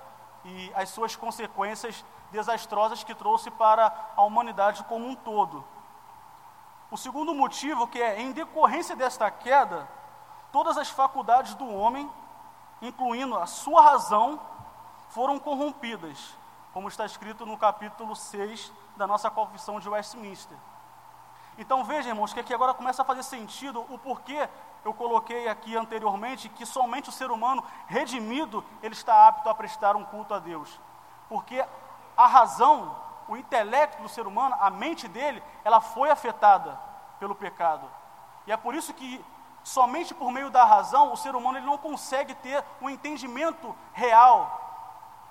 e 0.43 0.71
as 0.75 0.89
suas 0.89 1.15
consequências 1.15 2.03
desastrosas 2.31 3.03
que 3.03 3.15
trouxe 3.15 3.49
para 3.51 3.93
a 4.15 4.23
humanidade 4.23 4.83
como 4.85 5.07
um 5.07 5.15
todo. 5.15 5.63
O 6.91 6.97
segundo 6.97 7.33
motivo, 7.35 7.87
que 7.87 8.01
é 8.01 8.19
em 8.19 8.31
decorrência 8.31 8.95
desta 8.95 9.29
queda, 9.29 9.87
todas 10.51 10.77
as 10.77 10.89
faculdades 10.89 11.55
do 11.55 11.67
homem, 11.67 12.09
incluindo 12.81 13.37
a 13.37 13.45
sua 13.45 13.81
razão, 13.81 14.39
foram 15.09 15.39
corrompidas, 15.39 16.35
como 16.73 16.87
está 16.87 17.05
escrito 17.05 17.45
no 17.45 17.57
capítulo 17.57 18.15
6 18.15 18.71
da 18.95 19.07
nossa 19.07 19.29
confissão 19.29 19.79
de 19.79 19.89
Westminster. 19.89 20.57
Então 21.57 21.83
veja, 21.83 22.09
irmãos, 22.09 22.33
que 22.33 22.39
aqui 22.39 22.53
agora 22.53 22.73
começa 22.73 23.01
a 23.01 23.05
fazer 23.05 23.23
sentido 23.23 23.85
o 23.89 23.97
porquê 23.97 24.47
eu 24.83 24.93
coloquei 24.93 25.47
aqui 25.49 25.75
anteriormente 25.75 26.47
que 26.47 26.65
somente 26.65 27.09
o 27.09 27.11
ser 27.11 27.31
humano 27.31 27.63
redimido 27.87 28.63
ele 28.81 28.93
está 28.93 29.27
apto 29.27 29.49
a 29.49 29.55
prestar 29.55 29.95
um 29.95 30.05
culto 30.05 30.33
a 30.33 30.39
Deus. 30.39 30.79
Porque 31.27 31.65
a 32.15 32.27
razão, 32.27 32.95
o 33.27 33.35
intelecto 33.35 34.01
do 34.01 34.09
ser 34.09 34.25
humano, 34.25 34.55
a 34.59 34.69
mente 34.69 35.07
dele, 35.07 35.43
ela 35.63 35.81
foi 35.81 36.09
afetada 36.09 36.79
pelo 37.19 37.35
pecado. 37.35 37.89
E 38.47 38.51
é 38.51 38.57
por 38.57 38.73
isso 38.73 38.93
que 38.93 39.23
somente 39.63 40.13
por 40.13 40.31
meio 40.31 40.49
da 40.49 40.63
razão 40.65 41.13
o 41.13 41.17
ser 41.17 41.35
humano 41.35 41.57
ele 41.57 41.65
não 41.65 41.77
consegue 41.77 42.33
ter 42.35 42.63
um 42.81 42.89
entendimento 42.89 43.75
real 43.93 44.67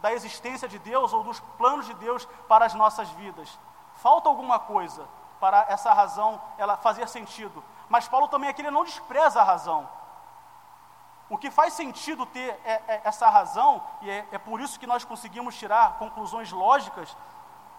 da 0.00 0.12
existência 0.12 0.68
de 0.68 0.78
Deus 0.78 1.12
ou 1.12 1.24
dos 1.24 1.40
planos 1.56 1.86
de 1.86 1.94
Deus 1.94 2.26
para 2.48 2.64
as 2.64 2.74
nossas 2.74 3.08
vidas. 3.10 3.58
Falta 3.96 4.28
alguma 4.28 4.58
coisa 4.58 5.08
para 5.40 5.66
essa 5.68 5.92
razão 5.92 6.40
ela 6.56 6.76
fazer 6.76 7.08
sentido. 7.08 7.62
Mas 7.88 8.06
Paulo 8.08 8.28
também 8.28 8.48
aqui 8.48 8.62
ele 8.62 8.70
não 8.70 8.84
despreza 8.84 9.40
a 9.40 9.44
razão. 9.44 9.88
O 11.28 11.36
que 11.36 11.50
faz 11.50 11.74
sentido 11.74 12.24
ter 12.24 12.58
é, 12.64 12.82
é 12.88 13.00
essa 13.04 13.28
razão, 13.28 13.82
e 14.00 14.08
é, 14.08 14.26
é, 14.32 14.38
por 14.38 14.60
isso 14.60 14.80
que 14.80 14.86
nós 14.86 15.04
conseguimos 15.04 15.56
tirar 15.56 15.98
conclusões 15.98 16.50
lógicas, 16.50 17.14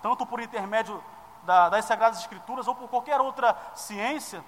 tanto 0.03 0.25
por 0.25 0.39
intermédio 0.39 1.03
da, 1.44 1.68
das 1.70 1.86
Sagradas 1.86 2.20
Escrituras 2.20 2.68
ou 2.68 2.75
por 2.75 2.88
qualquer 2.88 3.20
outra 3.20 3.58
ciência, 3.74 4.44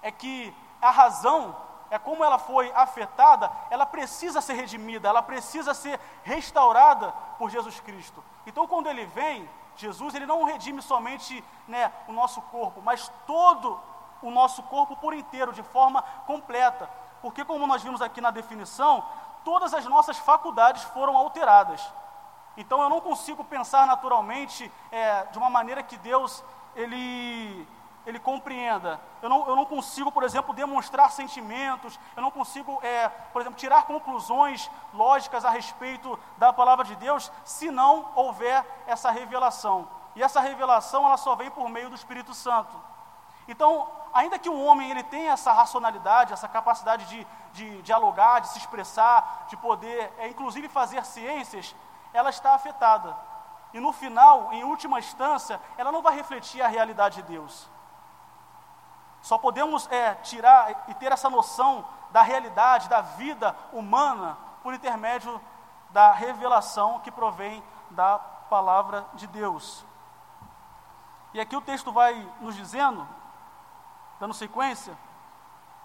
é 0.00 0.10
que 0.10 0.54
a 0.82 0.90
razão 0.90 1.56
é 1.88 1.98
como 1.98 2.24
ela 2.24 2.38
foi 2.38 2.72
afetada, 2.74 3.50
ela 3.70 3.86
precisa 3.86 4.40
ser 4.40 4.54
redimida, 4.54 5.08
ela 5.08 5.22
precisa 5.22 5.72
ser 5.72 6.00
restaurada 6.24 7.12
por 7.38 7.50
Jesus 7.50 7.78
Cristo. 7.80 8.24
Então, 8.46 8.66
quando 8.66 8.88
ele 8.88 9.06
vem, 9.06 9.48
Jesus, 9.76 10.14
ele 10.14 10.26
não 10.26 10.42
redime 10.44 10.82
somente 10.82 11.44
né, 11.68 11.92
o 12.08 12.12
nosso 12.12 12.42
corpo, 12.42 12.82
mas 12.82 13.12
todo 13.26 13.78
o 14.22 14.30
nosso 14.30 14.62
corpo 14.64 14.96
por 14.96 15.14
inteiro, 15.14 15.52
de 15.52 15.62
forma 15.62 16.02
completa. 16.26 16.88
Porque, 17.20 17.44
como 17.44 17.66
nós 17.66 17.82
vimos 17.82 18.02
aqui 18.02 18.20
na 18.20 18.30
definição, 18.30 19.04
todas 19.44 19.74
as 19.74 19.84
nossas 19.84 20.16
faculdades 20.18 20.82
foram 20.84 21.16
alteradas. 21.16 21.82
Então, 22.56 22.82
eu 22.82 22.88
não 22.88 23.00
consigo 23.00 23.44
pensar 23.44 23.86
naturalmente 23.86 24.70
é, 24.90 25.24
de 25.26 25.38
uma 25.38 25.50
maneira 25.50 25.82
que 25.82 25.96
Deus 25.98 26.42
ele 26.74 27.66
ele 28.06 28.18
compreenda. 28.18 29.00
Eu 29.20 29.28
não, 29.28 29.48
eu 29.48 29.56
não 29.56 29.64
consigo, 29.64 30.10
por 30.10 30.22
exemplo, 30.22 30.54
demonstrar 30.54 31.10
sentimentos, 31.10 31.98
eu 32.16 32.22
não 32.22 32.30
consigo, 32.30 32.80
é, 32.82 33.08
por 33.08 33.40
exemplo, 33.40 33.58
tirar 33.58 33.84
conclusões 33.84 34.70
lógicas 34.92 35.44
a 35.44 35.50
respeito 35.50 36.18
da 36.36 36.52
palavra 36.52 36.84
de 36.84 36.96
Deus, 36.96 37.30
se 37.44 37.70
não 37.70 38.10
houver 38.14 38.64
essa 38.86 39.10
revelação. 39.10 39.88
E 40.14 40.22
essa 40.22 40.40
revelação, 40.40 41.06
ela 41.06 41.16
só 41.16 41.34
vem 41.34 41.50
por 41.50 41.68
meio 41.68 41.88
do 41.88 41.94
Espírito 41.94 42.34
Santo. 42.34 42.74
Então, 43.48 43.88
ainda 44.12 44.38
que 44.38 44.48
o 44.48 44.62
homem 44.62 44.90
ele 44.90 45.02
tenha 45.02 45.32
essa 45.32 45.52
racionalidade, 45.52 46.32
essa 46.32 46.48
capacidade 46.48 47.06
de, 47.06 47.26
de 47.52 47.82
dialogar, 47.82 48.40
de 48.40 48.48
se 48.48 48.58
expressar, 48.58 49.46
de 49.48 49.56
poder, 49.56 50.12
é, 50.18 50.28
inclusive 50.28 50.68
fazer 50.68 51.04
ciências, 51.04 51.74
ela 52.12 52.30
está 52.30 52.54
afetada. 52.54 53.16
E 53.72 53.80
no 53.80 53.92
final, 53.92 54.52
em 54.52 54.64
última 54.64 54.98
instância, 54.98 55.60
ela 55.78 55.90
não 55.90 56.02
vai 56.02 56.14
refletir 56.14 56.60
a 56.60 56.68
realidade 56.68 57.16
de 57.16 57.22
Deus. 57.22 57.68
Só 59.22 59.38
podemos 59.38 59.90
é, 59.90 60.16
tirar 60.16 60.84
e 60.88 60.94
ter 60.94 61.12
essa 61.12 61.30
noção 61.30 61.84
da 62.10 62.22
realidade, 62.22 62.88
da 62.88 63.00
vida 63.00 63.56
humana, 63.72 64.36
por 64.62 64.74
intermédio 64.74 65.40
da 65.90 66.12
revelação 66.12 67.00
que 67.00 67.10
provém 67.10 67.62
da 67.90 68.18
palavra 68.18 69.06
de 69.14 69.26
Deus. 69.26 69.84
E 71.32 71.40
aqui 71.40 71.56
o 71.56 71.60
texto 71.60 71.92
vai 71.92 72.28
nos 72.40 72.54
dizendo, 72.54 73.08
dando 74.20 74.34
sequência, 74.34 74.96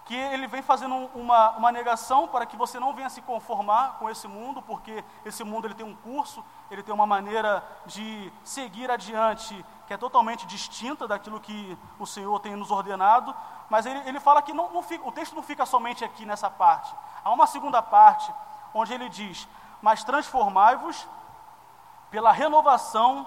que 0.08 0.14
ele 0.16 0.46
vem 0.46 0.62
fazendo 0.62 0.94
uma, 1.14 1.50
uma 1.50 1.70
negação 1.70 2.26
para 2.26 2.46
que 2.46 2.56
você 2.56 2.80
não 2.80 2.94
venha 2.94 3.10
se 3.10 3.20
conformar 3.20 3.98
com 3.98 4.08
esse 4.08 4.26
mundo, 4.26 4.62
porque 4.62 5.04
esse 5.22 5.44
mundo 5.44 5.66
ele 5.66 5.74
tem 5.74 5.84
um 5.84 5.94
curso, 5.94 6.42
ele 6.70 6.82
tem 6.82 6.94
uma 6.94 7.06
maneira 7.06 7.62
de 7.84 8.32
seguir 8.42 8.90
adiante 8.90 9.62
que 9.86 9.92
é 9.92 9.98
totalmente 9.98 10.46
distinta 10.46 11.06
daquilo 11.06 11.38
que 11.38 11.76
o 11.98 12.06
Senhor 12.06 12.40
tem 12.40 12.56
nos 12.56 12.70
ordenado, 12.70 13.36
mas 13.68 13.84
ele, 13.84 13.98
ele 14.08 14.18
fala 14.18 14.40
que 14.40 14.54
não, 14.54 14.72
não 14.72 14.82
fica, 14.82 15.06
o 15.06 15.12
texto 15.12 15.34
não 15.34 15.42
fica 15.42 15.66
somente 15.66 16.02
aqui 16.02 16.24
nessa 16.24 16.48
parte. 16.48 16.90
Há 17.22 17.30
uma 17.30 17.46
segunda 17.46 17.82
parte, 17.82 18.32
onde 18.72 18.94
ele 18.94 19.10
diz: 19.10 19.46
Mas 19.82 20.04
transformai-vos 20.04 21.06
pela 22.10 22.32
renovação 22.32 23.26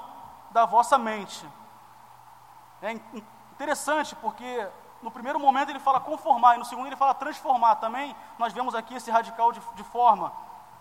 da 0.50 0.66
vossa 0.66 0.98
mente. 0.98 1.48
É 2.82 2.92
interessante 2.92 4.16
porque 4.16 4.68
no 5.02 5.12
primeiro 5.12 5.40
momento 5.40 5.70
ele 5.70 5.80
fala 5.80 6.00
conformar, 6.00 6.56
e 6.56 6.60
no 6.60 6.66
segundo 6.66 6.88
ele 6.88 6.96
fala 6.96 7.14
transformar. 7.14 7.76
Também 7.76 8.16
nós 8.38 8.54
vemos 8.54 8.76
aqui 8.76 8.96
esse 8.96 9.10
radical 9.10 9.52
de, 9.52 9.62
de 9.76 9.84
forma, 9.84 10.32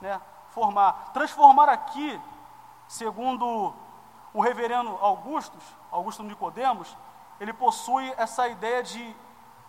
né? 0.00 0.20
Formar. 0.50 1.10
Transformar 1.12 1.68
aqui, 1.68 2.20
segundo 2.88 3.72
o 4.32 4.40
reverendo 4.40 4.96
Augustus, 5.00 5.62
Augusto 5.90 6.22
Nicodemos, 6.22 6.96
ele 7.38 7.52
possui 7.52 8.12
essa 8.16 8.48
ideia 8.48 8.82
de 8.82 9.16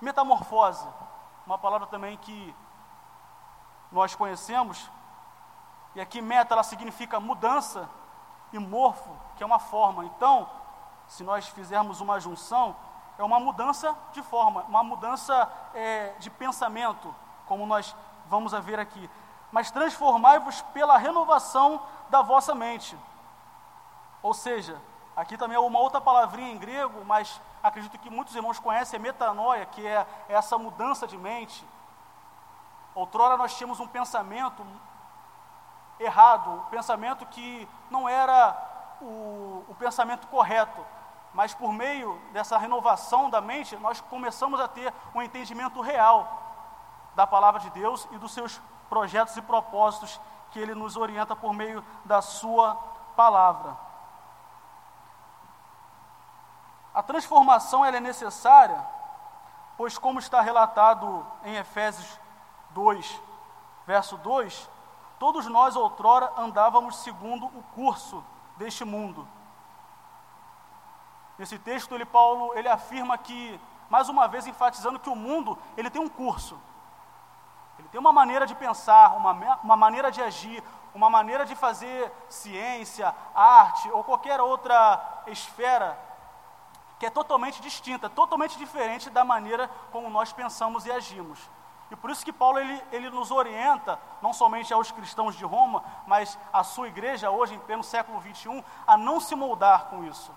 metamorfose, 0.02 0.88
uma 1.46 1.58
palavra 1.58 1.88
também 1.88 2.18
que 2.18 2.56
nós 3.92 4.16
conhecemos, 4.16 4.90
e 5.96 6.02
aqui 6.02 6.22
meta 6.22 6.54
ela 6.54 6.64
significa 6.64 7.20
mudança, 7.20 7.90
e 8.54 8.60
morfo, 8.60 9.10
que 9.36 9.44
é 9.44 9.46
uma 9.46 9.60
forma. 9.60 10.06
Então, 10.06 10.50
se 11.08 11.24
nós 11.24 11.48
fizermos 11.48 12.02
uma 12.02 12.20
junção, 12.20 12.76
é 13.22 13.24
uma 13.24 13.40
mudança 13.40 13.96
de 14.14 14.22
forma, 14.24 14.64
uma 14.64 14.84
mudança 14.84 15.48
é, 15.76 16.14
de 16.18 16.30
pensamento, 16.30 17.14
como 17.46 17.68
nós 17.68 17.96
vamos 18.26 18.52
ver 18.54 18.80
aqui. 18.80 19.10
Mas 19.52 19.70
transformai-vos 19.70 20.62
pela 20.74 20.98
renovação 20.98 21.82
da 22.10 22.24
vossa 22.24 22.56
mente. 22.56 22.98
Ou 24.24 24.34
seja, 24.34 24.82
aqui 25.16 25.38
também 25.38 25.56
é 25.56 25.60
uma 25.60 25.80
outra 25.80 26.02
palavrinha 26.02 26.52
em 26.52 26.58
grego, 26.58 27.06
mas 27.06 27.40
acredito 27.62 28.00
que 28.00 28.10
muitos 28.10 28.36
irmãos 28.36 28.58
conhecem, 28.58 28.98
é 28.98 29.02
metanoia, 29.02 29.68
que 29.68 29.86
é 29.86 30.06
essa 30.28 30.58
mudança 30.58 31.06
de 31.06 31.18
mente. 31.18 31.64
Outrora 32.96 33.38
nós 33.38 33.56
tínhamos 33.56 33.80
um 33.80 33.88
pensamento 33.88 34.66
errado, 36.00 36.50
um 36.50 36.70
pensamento 36.72 37.24
que 37.28 37.70
não 37.90 38.10
era 38.10 38.58
o, 39.00 39.64
o 39.68 39.76
pensamento 39.78 40.26
correto 40.28 40.84
mas 41.34 41.54
por 41.54 41.72
meio 41.72 42.20
dessa 42.34 42.58
renovação 42.58 43.30
da 43.30 43.40
mente, 43.40 43.76
nós 43.78 44.02
começamos 44.02 44.60
a 44.60 44.68
ter 44.68 44.94
um 45.16 45.22
entendimento 45.22 45.80
real 45.82 46.42
da 47.16 47.26
palavra 47.26 47.60
de 47.60 47.70
Deus 47.70 48.08
e 48.12 48.18
dos 48.18 48.34
seus 48.34 48.62
projetos 48.90 49.36
e 49.38 49.42
propósitos 49.42 50.20
que 50.52 50.60
ele 50.60 50.76
nos 50.76 50.98
orienta 50.98 51.36
por 51.36 51.54
meio 51.54 51.84
da 52.04 52.22
sua 52.22 52.76
palavra. 53.16 53.78
A 56.94 57.02
transformação 57.02 57.86
ela 57.86 57.98
é 57.98 58.02
necessária, 58.02 58.86
pois 59.78 59.98
como 59.98 60.20
está 60.20 60.42
relatado 60.42 61.26
em 61.46 61.56
Efésios 61.56 62.20
2, 62.72 63.22
verso 63.88 64.18
2, 64.18 64.70
todos 65.18 65.46
nós 65.48 65.78
outrora 65.78 66.34
andávamos 66.36 66.98
segundo 66.98 67.46
o 67.46 67.64
curso 67.74 68.22
deste 68.58 68.84
mundo 68.84 69.26
Nesse 71.38 71.58
texto, 71.58 71.96
ele, 71.96 72.06
Paulo, 72.06 72.54
ele 72.58 72.68
afirma 72.68 73.18
que, 73.18 73.60
mais 73.90 74.10
uma 74.10 74.28
vez 74.28 74.46
enfatizando 74.48 75.00
que 75.00 75.10
o 75.10 75.16
mundo, 75.16 75.58
ele 75.76 75.90
tem 75.90 76.02
um 76.02 76.10
curso. 76.10 76.60
Ele 77.80 77.88
tem 77.90 78.00
uma 78.00 78.14
maneira 78.14 78.46
de 78.46 78.54
pensar, 78.54 79.16
uma, 79.18 79.32
uma 79.64 79.76
maneira 79.76 80.12
de 80.12 80.22
agir, 80.22 80.64
uma 80.94 81.10
maneira 81.10 81.46
de 81.46 81.56
fazer 81.56 82.12
ciência, 82.30 83.16
arte 83.34 83.90
ou 83.92 84.04
qualquer 84.04 84.40
outra 84.40 85.24
esfera 85.28 85.98
que 87.00 87.06
é 87.08 87.10
totalmente 87.10 87.60
distinta, 87.60 88.08
totalmente 88.08 88.56
diferente 88.60 89.10
da 89.10 89.26
maneira 89.26 89.68
como 89.92 90.08
nós 90.08 90.32
pensamos 90.32 90.86
e 90.86 90.92
agimos. 90.92 91.50
E 91.90 91.96
por 91.96 92.12
isso 92.12 92.24
que 92.24 92.32
Paulo 92.32 92.60
ele, 92.60 92.80
ele 92.92 93.10
nos 93.10 93.32
orienta, 93.32 94.00
não 94.22 94.32
somente 94.32 94.72
aos 94.72 94.92
cristãos 94.92 95.36
de 95.36 95.44
Roma, 95.44 95.84
mas 96.06 96.38
à 96.54 96.64
sua 96.64 96.88
igreja 96.88 97.32
hoje, 97.32 97.56
em 97.56 97.60
pleno 97.60 97.84
século 97.84 98.20
21, 98.20 98.64
a 98.86 98.96
não 98.96 99.20
se 99.20 99.36
moldar 99.36 99.86
com 99.86 100.04
isso. 100.04 100.32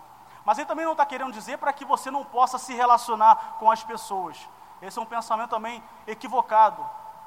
Mas 0.44 0.58
ele 0.58 0.66
também 0.66 0.84
não 0.84 0.92
está 0.92 1.06
querendo 1.06 1.32
dizer 1.32 1.58
para 1.58 1.72
que 1.72 1.84
você 1.84 2.10
não 2.10 2.24
possa 2.24 2.58
se 2.58 2.74
relacionar 2.74 3.56
com 3.58 3.70
as 3.70 3.82
pessoas. 3.82 4.48
Esse 4.82 4.98
é 4.98 5.02
um 5.02 5.06
pensamento 5.06 5.50
também 5.50 5.82
equivocado. 6.06 6.84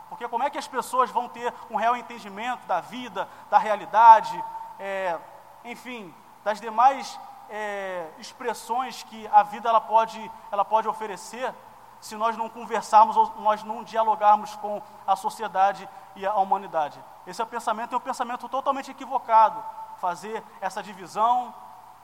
Porque 0.09 0.27
como 0.27 0.43
é 0.43 0.49
que 0.49 0.57
as 0.57 0.67
pessoas 0.67 1.09
vão 1.09 1.27
ter 1.27 1.53
um 1.69 1.75
real 1.75 1.95
entendimento 1.95 2.65
da 2.67 2.79
vida, 2.79 3.27
da 3.49 3.57
realidade, 3.57 4.41
é, 4.79 5.17
enfim, 5.65 6.13
das 6.43 6.61
demais 6.61 7.19
é, 7.49 8.07
expressões 8.19 9.03
que 9.03 9.27
a 9.27 9.43
vida 9.43 9.67
ela 9.67 9.81
pode, 9.81 10.31
ela 10.51 10.63
pode 10.63 10.87
oferecer, 10.87 11.53
se 11.99 12.15
nós 12.15 12.37
não 12.37 12.47
conversarmos 12.47 13.17
ou 13.17 13.33
nós 13.39 13.63
não 13.63 13.83
dialogarmos 13.83 14.55
com 14.57 14.81
a 15.05 15.15
sociedade 15.15 15.89
e 16.15 16.25
a 16.25 16.35
humanidade. 16.35 17.03
Esse 17.25 17.41
é 17.41 17.43
o 17.43 17.47
pensamento, 17.47 17.93
é 17.93 17.97
um 17.97 18.01
pensamento 18.01 18.47
totalmente 18.47 18.91
equivocado. 18.91 19.63
Fazer 19.97 20.43
essa 20.61 20.83
divisão, 20.83 21.53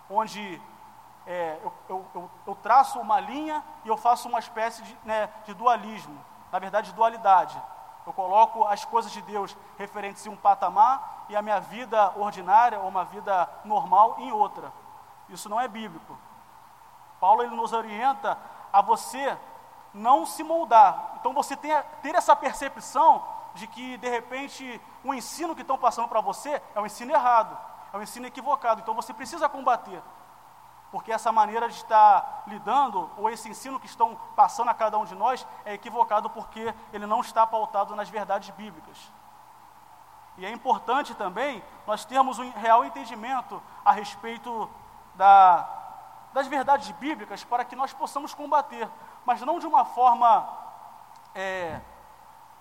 onde 0.10 0.60
é, 1.26 1.60
eu, 1.64 1.74
eu, 1.88 2.06
eu, 2.14 2.32
eu, 2.48 2.56
traço 2.56 3.00
uma 3.00 3.20
linha 3.20 3.64
e 3.86 3.88
eu 3.88 3.96
faço 3.96 4.28
uma 4.28 4.40
espécie 4.40 4.82
de, 4.84 4.98
né, 5.06 5.30
de 5.46 5.54
dualismo, 5.54 6.20
na 6.52 6.60
verdade, 6.60 6.94
dualidade. 6.94 7.62
Eu 8.06 8.12
coloco 8.12 8.66
as 8.66 8.84
coisas 8.84 9.12
de 9.12 9.22
Deus 9.22 9.56
referentes 9.78 10.26
em 10.26 10.30
um 10.30 10.36
patamar 10.36 11.26
e 11.30 11.36
a 11.36 11.42
minha 11.42 11.60
vida 11.60 12.12
ordinária 12.18 12.80
ou 12.80 12.90
uma 12.90 13.06
vida 13.06 13.50
normal 13.64 14.18
em 14.20 14.32
outra. 14.32 14.74
Isso 15.30 15.48
não 15.48 15.60
é 15.60 15.68
bíblico. 15.68 16.18
Paulo 17.22 17.42
ele 17.42 17.56
nos 17.56 17.72
orienta 17.72 18.38
a 18.72 18.82
você 18.82 19.38
não 19.94 20.26
se 20.26 20.44
moldar. 20.44 21.14
Então 21.20 21.34
você 21.34 21.56
tem, 21.56 21.72
ter 22.02 22.16
essa 22.16 22.36
percepção 22.36 23.24
de 23.56 23.66
que 23.68 23.98
de 23.98 24.10
repente 24.10 24.82
o 25.04 25.14
ensino 25.14 25.56
que 25.56 25.62
estão 25.62 25.78
passando 25.78 26.10
para 26.10 26.20
você 26.20 26.62
é 26.76 26.82
um 26.82 26.86
ensino 26.86 27.14
errado, 27.14 27.58
é 27.94 27.98
um 27.98 28.02
ensino 28.02 28.28
equivocado. 28.28 28.82
Então 28.82 28.94
você 28.94 29.14
precisa 29.14 29.48
combater 29.48 30.02
porque 30.94 31.12
essa 31.12 31.32
maneira 31.32 31.68
de 31.68 31.74
estar 31.74 32.44
lidando, 32.46 33.10
ou 33.18 33.28
esse 33.28 33.50
ensino 33.50 33.80
que 33.80 33.88
estão 33.88 34.16
passando 34.36 34.70
a 34.70 34.76
cada 34.76 34.96
um 34.96 35.06
de 35.06 35.16
nós, 35.16 35.44
é 35.66 35.74
equivocado 35.74 36.30
porque 36.30 36.72
ele 36.94 37.08
não 37.08 37.22
está 37.22 37.48
pautado 37.48 37.96
nas 37.96 38.10
verdades 38.10 38.52
bíblicas. 38.52 39.12
E 40.38 40.46
é 40.46 40.52
importante 40.52 41.16
também 41.16 41.64
nós 41.88 42.06
termos 42.06 42.38
um 42.38 42.52
real 42.52 42.86
entendimento 42.86 43.60
a 43.84 43.92
respeito 43.92 44.70
da, 45.16 45.68
das 46.32 46.46
verdades 46.46 46.92
bíblicas 46.92 47.44
para 47.44 47.66
que 47.66 47.76
nós 47.76 47.92
possamos 47.92 48.36
combater, 48.36 48.88
mas 49.26 49.42
não 49.42 49.58
de 49.58 49.66
uma 49.66 49.86
forma 49.86 50.48
é, 51.34 51.82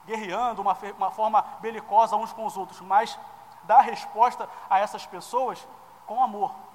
guerreando, 0.06 0.62
uma, 0.62 0.74
uma 0.96 1.10
forma 1.10 1.44
belicosa 1.60 2.16
uns 2.16 2.32
com 2.32 2.46
os 2.46 2.56
outros, 2.56 2.80
mas 2.80 3.18
dar 3.64 3.82
resposta 3.82 4.48
a 4.70 4.78
essas 4.78 5.04
pessoas 5.04 5.68
com 6.06 6.24
amor 6.24 6.71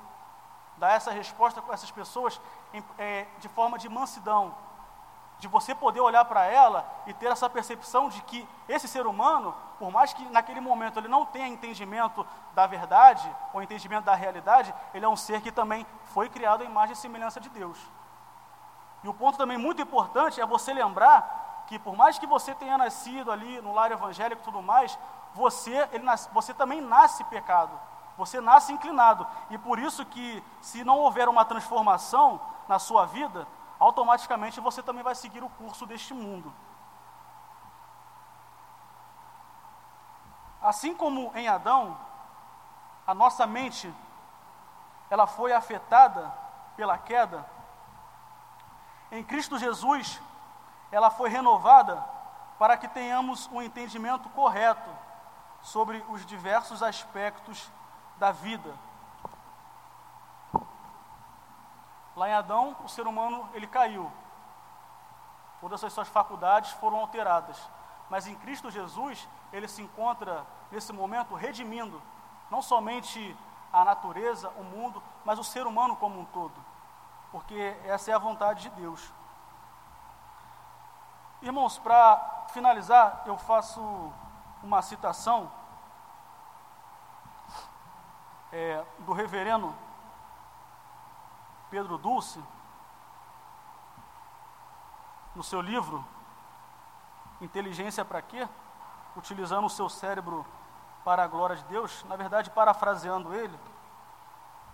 dar 0.77 0.93
essa 0.93 1.11
resposta 1.11 1.61
com 1.61 1.73
essas 1.73 1.91
pessoas 1.91 2.39
em, 2.73 2.83
é, 2.97 3.25
de 3.39 3.47
forma 3.49 3.77
de 3.77 3.89
mansidão, 3.89 4.55
de 5.39 5.47
você 5.47 5.75
poder 5.75 6.01
olhar 6.01 6.25
para 6.25 6.45
ela 6.45 6.87
e 7.05 7.13
ter 7.13 7.27
essa 7.27 7.49
percepção 7.49 8.09
de 8.09 8.21
que 8.23 8.47
esse 8.67 8.87
ser 8.87 9.05
humano, 9.05 9.55
por 9.77 9.91
mais 9.91 10.13
que 10.13 10.23
naquele 10.29 10.59
momento 10.59 10.99
ele 10.99 11.07
não 11.07 11.25
tenha 11.25 11.47
entendimento 11.47 12.25
da 12.55 12.65
verdade 12.65 13.29
ou 13.53 13.61
entendimento 13.61 14.05
da 14.05 14.15
realidade, 14.15 14.73
ele 14.93 15.05
é 15.05 15.09
um 15.09 15.15
ser 15.15 15.41
que 15.41 15.51
também 15.51 15.85
foi 16.05 16.29
criado 16.29 16.61
à 16.61 16.65
imagem 16.65 16.93
e 16.93 16.95
semelhança 16.95 17.39
de 17.39 17.49
Deus. 17.49 17.77
E 19.03 19.07
o 19.07 19.13
ponto 19.13 19.37
também 19.37 19.57
muito 19.57 19.81
importante 19.81 20.41
é 20.41 20.45
você 20.45 20.73
lembrar 20.73 21.65
que 21.67 21.77
por 21.77 21.95
mais 21.95 22.17
que 22.17 22.25
você 22.25 22.55
tenha 22.55 22.77
nascido 22.77 23.31
ali 23.31 23.61
no 23.61 23.73
lar 23.73 23.91
evangélico 23.91 24.41
e 24.41 24.45
tudo 24.45 24.61
mais, 24.61 24.97
você, 25.33 25.87
ele, 25.91 26.05
você 26.31 26.53
também 26.53 26.81
nasce 26.81 27.23
pecado. 27.25 27.79
Você 28.17 28.41
nasce 28.41 28.73
inclinado. 28.73 29.27
E 29.49 29.57
por 29.57 29.77
isso 29.79 30.05
que, 30.05 30.43
se 30.61 30.83
não 30.83 30.97
houver 30.99 31.29
uma 31.29 31.45
transformação 31.45 32.41
na 32.67 32.79
sua 32.79 33.05
vida, 33.05 33.47
automaticamente 33.79 34.59
você 34.59 34.81
também 34.81 35.03
vai 35.03 35.15
seguir 35.15 35.43
o 35.43 35.49
curso 35.49 35.85
deste 35.85 36.13
mundo. 36.13 36.53
Assim 40.61 40.95
como 40.95 41.31
em 41.35 41.47
Adão, 41.47 41.97
a 43.05 43.13
nossa 43.13 43.45
mente 43.45 43.93
ela 45.09 45.27
foi 45.27 45.53
afetada 45.53 46.33
pela 46.75 46.97
queda, 46.97 47.45
em 49.11 49.23
Cristo 49.23 49.57
Jesus 49.57 50.21
ela 50.91 51.09
foi 51.09 51.29
renovada 51.29 52.03
para 52.59 52.75
que 52.75 52.87
tenhamos 52.87 53.47
um 53.51 53.61
entendimento 53.61 54.27
correto 54.29 54.89
sobre 55.61 56.03
os 56.09 56.25
diversos 56.25 56.83
aspectos 56.83 57.71
da 58.17 58.31
vida. 58.31 58.73
Lá 62.15 62.29
em 62.29 62.33
Adão, 62.33 62.75
o 62.83 62.89
ser 62.89 63.05
humano 63.05 63.47
ele 63.53 63.67
caiu. 63.67 64.11
Todas 65.61 65.83
as 65.83 65.93
suas 65.93 66.07
faculdades 66.07 66.71
foram 66.71 66.97
alteradas. 66.99 67.57
Mas 68.09 68.27
em 68.27 68.35
Cristo 68.35 68.71
Jesus, 68.71 69.27
ele 69.51 69.67
se 69.67 69.81
encontra 69.81 70.45
nesse 70.71 70.91
momento 70.93 71.35
redimindo 71.35 72.01
não 72.49 72.61
somente 72.61 73.37
a 73.71 73.83
natureza, 73.83 74.49
o 74.57 74.63
mundo, 74.63 75.03
mas 75.25 75.37
o 75.37 75.43
ser 75.43 75.67
humano 75.67 75.95
como 75.95 76.19
um 76.19 76.25
todo. 76.25 76.55
Porque 77.31 77.77
essa 77.83 78.11
é 78.11 78.13
a 78.13 78.19
vontade 78.19 78.63
de 78.63 78.69
Deus. 78.69 79.11
Irmãos, 81.41 81.77
para 81.77 82.45
finalizar, 82.49 83.23
eu 83.25 83.37
faço 83.37 84.11
uma 84.63 84.81
citação 84.81 85.51
é, 88.51 88.85
do 88.99 89.13
reverendo 89.13 89.73
Pedro 91.69 91.97
Dulce, 91.97 92.43
no 95.35 95.43
seu 95.43 95.61
livro 95.61 96.03
Inteligência 97.39 98.03
para 98.03 98.21
quê? 98.21 98.47
Utilizando 99.15 99.65
o 99.65 99.69
seu 99.69 99.87
cérebro 99.87 100.45
para 101.03 101.23
a 101.23 101.27
glória 101.27 101.55
de 101.55 101.63
Deus, 101.65 102.03
na 102.05 102.15
verdade, 102.15 102.49
parafraseando 102.49 103.33
ele, 103.33 103.57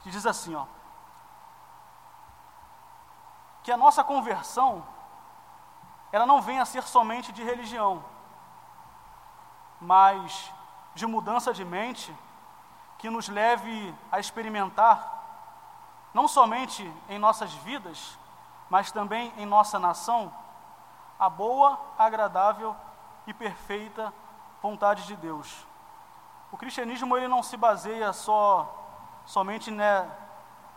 que 0.01 0.09
diz 0.09 0.25
assim, 0.25 0.55
ó, 0.55 0.65
que 3.63 3.71
a 3.71 3.77
nossa 3.77 4.03
conversão 4.03 4.83
ela 6.11 6.25
não 6.25 6.41
vem 6.41 6.59
a 6.59 6.65
ser 6.65 6.83
somente 6.83 7.31
de 7.31 7.43
religião, 7.43 8.03
mas 9.79 10.51
de 10.95 11.05
mudança 11.05 11.53
de 11.53 11.65
mente 11.65 12.15
que 13.03 13.09
nos 13.09 13.27
leve 13.27 13.93
a 14.09 14.17
experimentar, 14.17 14.95
não 16.13 16.25
somente 16.25 16.89
em 17.09 17.19
nossas 17.19 17.53
vidas, 17.53 18.17
mas 18.69 18.93
também 18.93 19.33
em 19.35 19.45
nossa 19.45 19.77
nação, 19.77 20.33
a 21.19 21.29
boa, 21.29 21.77
agradável 21.97 22.73
e 23.27 23.33
perfeita 23.33 24.13
vontade 24.61 25.05
de 25.05 25.17
Deus. 25.17 25.67
O 26.49 26.55
cristianismo 26.55 27.17
ele 27.17 27.27
não 27.27 27.43
se 27.43 27.57
baseia 27.57 28.13
só 28.13 28.73
somente 29.25 29.69
né, 29.69 30.09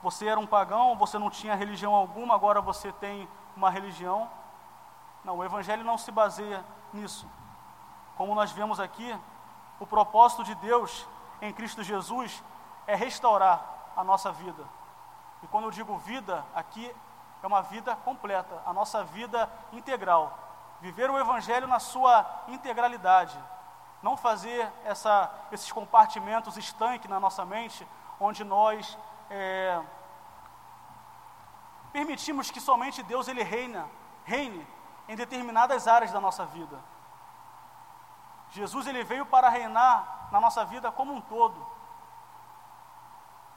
você 0.03 0.27
era 0.27 0.41
um 0.41 0.49
pagão, 0.49 0.97
você 0.97 1.21
não 1.21 1.31
tinha 1.31 1.55
religião 1.55 1.95
alguma, 1.95 2.35
agora 2.35 2.61
você 2.61 2.91
tem 2.91 3.29
uma 3.57 3.71
religião. 3.71 4.29
Não, 5.23 5.37
o 5.37 5.45
evangelho 5.45 5.85
não 5.85 5.97
se 5.97 6.11
baseia 6.11 6.65
nisso. 6.93 7.25
Como 8.17 8.35
nós 8.35 8.51
vemos 8.51 8.81
aqui, 8.81 9.17
o 9.79 9.87
propósito 9.87 10.43
de 10.43 10.57
Deus 10.57 11.07
em 11.41 11.53
Cristo 11.53 11.83
Jesus 11.83 12.43
é 12.87 12.95
restaurar 12.95 13.63
a 13.97 14.05
nossa 14.05 14.31
vida. 14.33 14.65
E 15.43 15.47
quando 15.47 15.65
eu 15.65 15.71
digo 15.71 15.99
vida, 15.99 16.45
aqui 16.55 16.95
é 17.43 17.47
uma 17.47 17.63
vida 17.63 17.95
completa, 17.97 18.63
a 18.67 18.73
nossa 18.73 19.05
vida 19.05 19.49
integral. 19.73 20.37
Viver 20.81 21.11
o 21.11 21.19
Evangelho 21.19 21.67
na 21.67 21.79
sua 21.79 22.27
integralidade. 22.49 23.39
Não 24.03 24.17
fazer 24.17 24.71
essa, 24.85 25.31
esses 25.51 25.73
compartimentos 25.73 26.57
estanques 26.57 27.09
na 27.09 27.19
nossa 27.19 27.45
mente, 27.45 27.87
onde 28.21 28.45
nós 28.45 28.97
é, 29.31 29.81
permitimos 31.93 32.51
que 32.51 32.61
somente 32.61 33.03
Deus 33.03 33.29
ele 33.29 33.43
reina, 33.43 33.87
reine 34.25 34.67
em 35.09 35.17
determinadas 35.17 35.87
áreas 35.89 36.13
da 36.13 36.21
nossa 36.21 36.45
vida. 36.45 36.79
Jesus 38.51 38.87
ele 38.87 39.03
veio 39.03 39.27
para 39.27 39.49
reinar 39.49 40.16
na 40.37 40.41
nossa 40.41 40.67
vida 40.67 40.93
como 40.93 41.15
um 41.15 41.21
todo. 41.21 41.67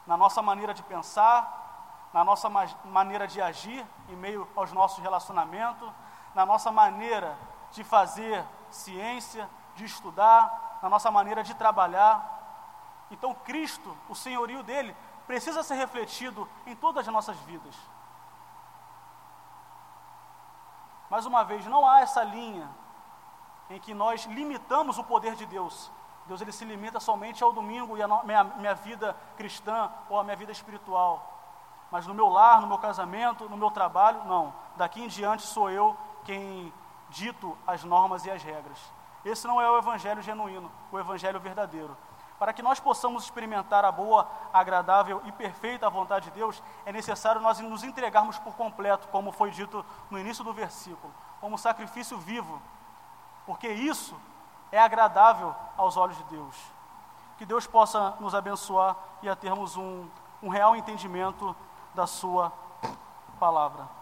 Na 0.08 0.16
nossa 0.16 0.42
maneira 0.42 0.74
de 0.74 0.82
pensar, 0.82 2.08
na 2.14 2.24
nossa 2.24 2.50
ma 2.50 2.66
maneira 2.86 3.28
de 3.28 3.42
agir 3.42 3.86
em 4.08 4.16
meio 4.16 4.48
aos 4.56 4.72
nossos 4.72 5.00
relacionamentos, 5.00 5.92
na 6.34 6.46
nossa 6.46 6.72
maneira 6.72 7.38
de 7.74 7.84
fazer 7.84 8.46
ciência, 8.72 9.50
de 9.76 9.84
estudar, 9.84 10.80
na 10.82 10.88
nossa 10.88 11.12
maneira 11.12 11.44
de 11.44 11.54
trabalhar. 11.54 12.16
Então, 13.12 13.34
Cristo, 13.34 13.94
o 14.08 14.16
senhorio 14.16 14.64
dele, 14.64 14.96
precisa 15.28 15.62
ser 15.64 15.76
refletido 15.76 16.50
em 16.66 16.78
todas 16.78 17.06
as 17.06 17.14
nossas 17.14 17.36
vidas. 17.40 17.76
Mais 21.10 21.26
uma 21.26 21.44
vez, 21.44 21.66
não 21.66 21.86
há 21.86 22.00
essa 22.00 22.24
linha 22.24 22.70
em 23.70 23.82
que 23.82 23.94
nós 23.94 24.24
limitamos 24.24 24.98
o 24.98 25.04
poder 25.04 25.36
de 25.36 25.46
Deus. 25.46 25.92
Deus 26.30 26.42
ele 26.42 26.52
se 26.52 26.64
limita 26.64 27.00
somente 27.00 27.44
ao 27.44 27.52
domingo 27.52 27.98
e 27.98 28.04
a 28.04 28.08
minha, 28.24 28.44
minha 28.44 28.76
vida 28.76 29.18
cristã 29.36 29.90
ou 30.08 30.20
a 30.20 30.24
minha 30.24 30.36
vida 30.36 30.52
espiritual. 30.52 31.42
Mas 31.90 32.06
no 32.06 32.14
meu 32.14 32.30
lar, 32.30 32.62
no 32.62 32.68
meu 32.68 32.78
casamento, 32.78 33.50
no 33.50 33.58
meu 33.58 33.72
trabalho, 33.72 34.24
não. 34.26 34.54
Daqui 34.76 35.02
em 35.04 35.08
diante 35.08 35.42
sou 35.42 35.72
eu 35.72 35.98
quem 36.24 36.72
dito 37.10 37.58
as 37.66 37.84
normas 37.84 38.26
e 38.26 38.30
as 38.30 38.44
regras. 38.44 38.80
Esse 39.26 39.48
não 39.48 39.60
é 39.60 39.68
o 39.72 39.80
evangelho 39.80 40.22
genuíno, 40.22 40.72
o 40.92 41.00
evangelho 41.00 41.40
verdadeiro. 41.40 41.98
Para 42.38 42.54
que 42.54 42.62
nós 42.62 42.80
possamos 42.80 43.24
experimentar 43.24 43.84
a 43.84 43.92
boa, 43.92 44.30
agradável 44.54 45.24
e 45.26 45.32
perfeita 45.32 45.90
vontade 45.90 46.26
de 46.26 46.32
Deus, 46.32 46.62
é 46.86 46.92
necessário 46.92 47.42
nós 47.42 47.60
nos 47.60 47.84
entregarmos 47.84 48.38
por 48.38 48.54
completo, 48.56 49.08
como 49.08 49.32
foi 49.32 49.50
dito 49.50 49.84
no 50.12 50.20
início 50.20 50.44
do 50.44 50.54
versículo, 50.54 51.12
como 51.42 51.58
sacrifício 51.58 52.20
vivo, 52.20 52.62
porque 53.48 53.68
isso 53.68 54.16
é 54.72 54.80
agradável 54.80 55.56
aos 55.78 55.98
olhos 55.98 56.18
de 56.18 56.24
Deus. 56.26 56.56
Que 57.38 57.46
Deus 57.46 57.66
possa 57.66 58.16
nos 58.20 58.36
abençoar 58.36 58.96
e 59.22 59.30
a 59.30 59.36
termos 59.36 59.78
um, 59.78 60.08
um 60.42 60.50
real 60.50 60.76
entendimento 60.76 61.56
da 61.94 62.06
Sua 62.06 62.52
palavra. 63.40 63.99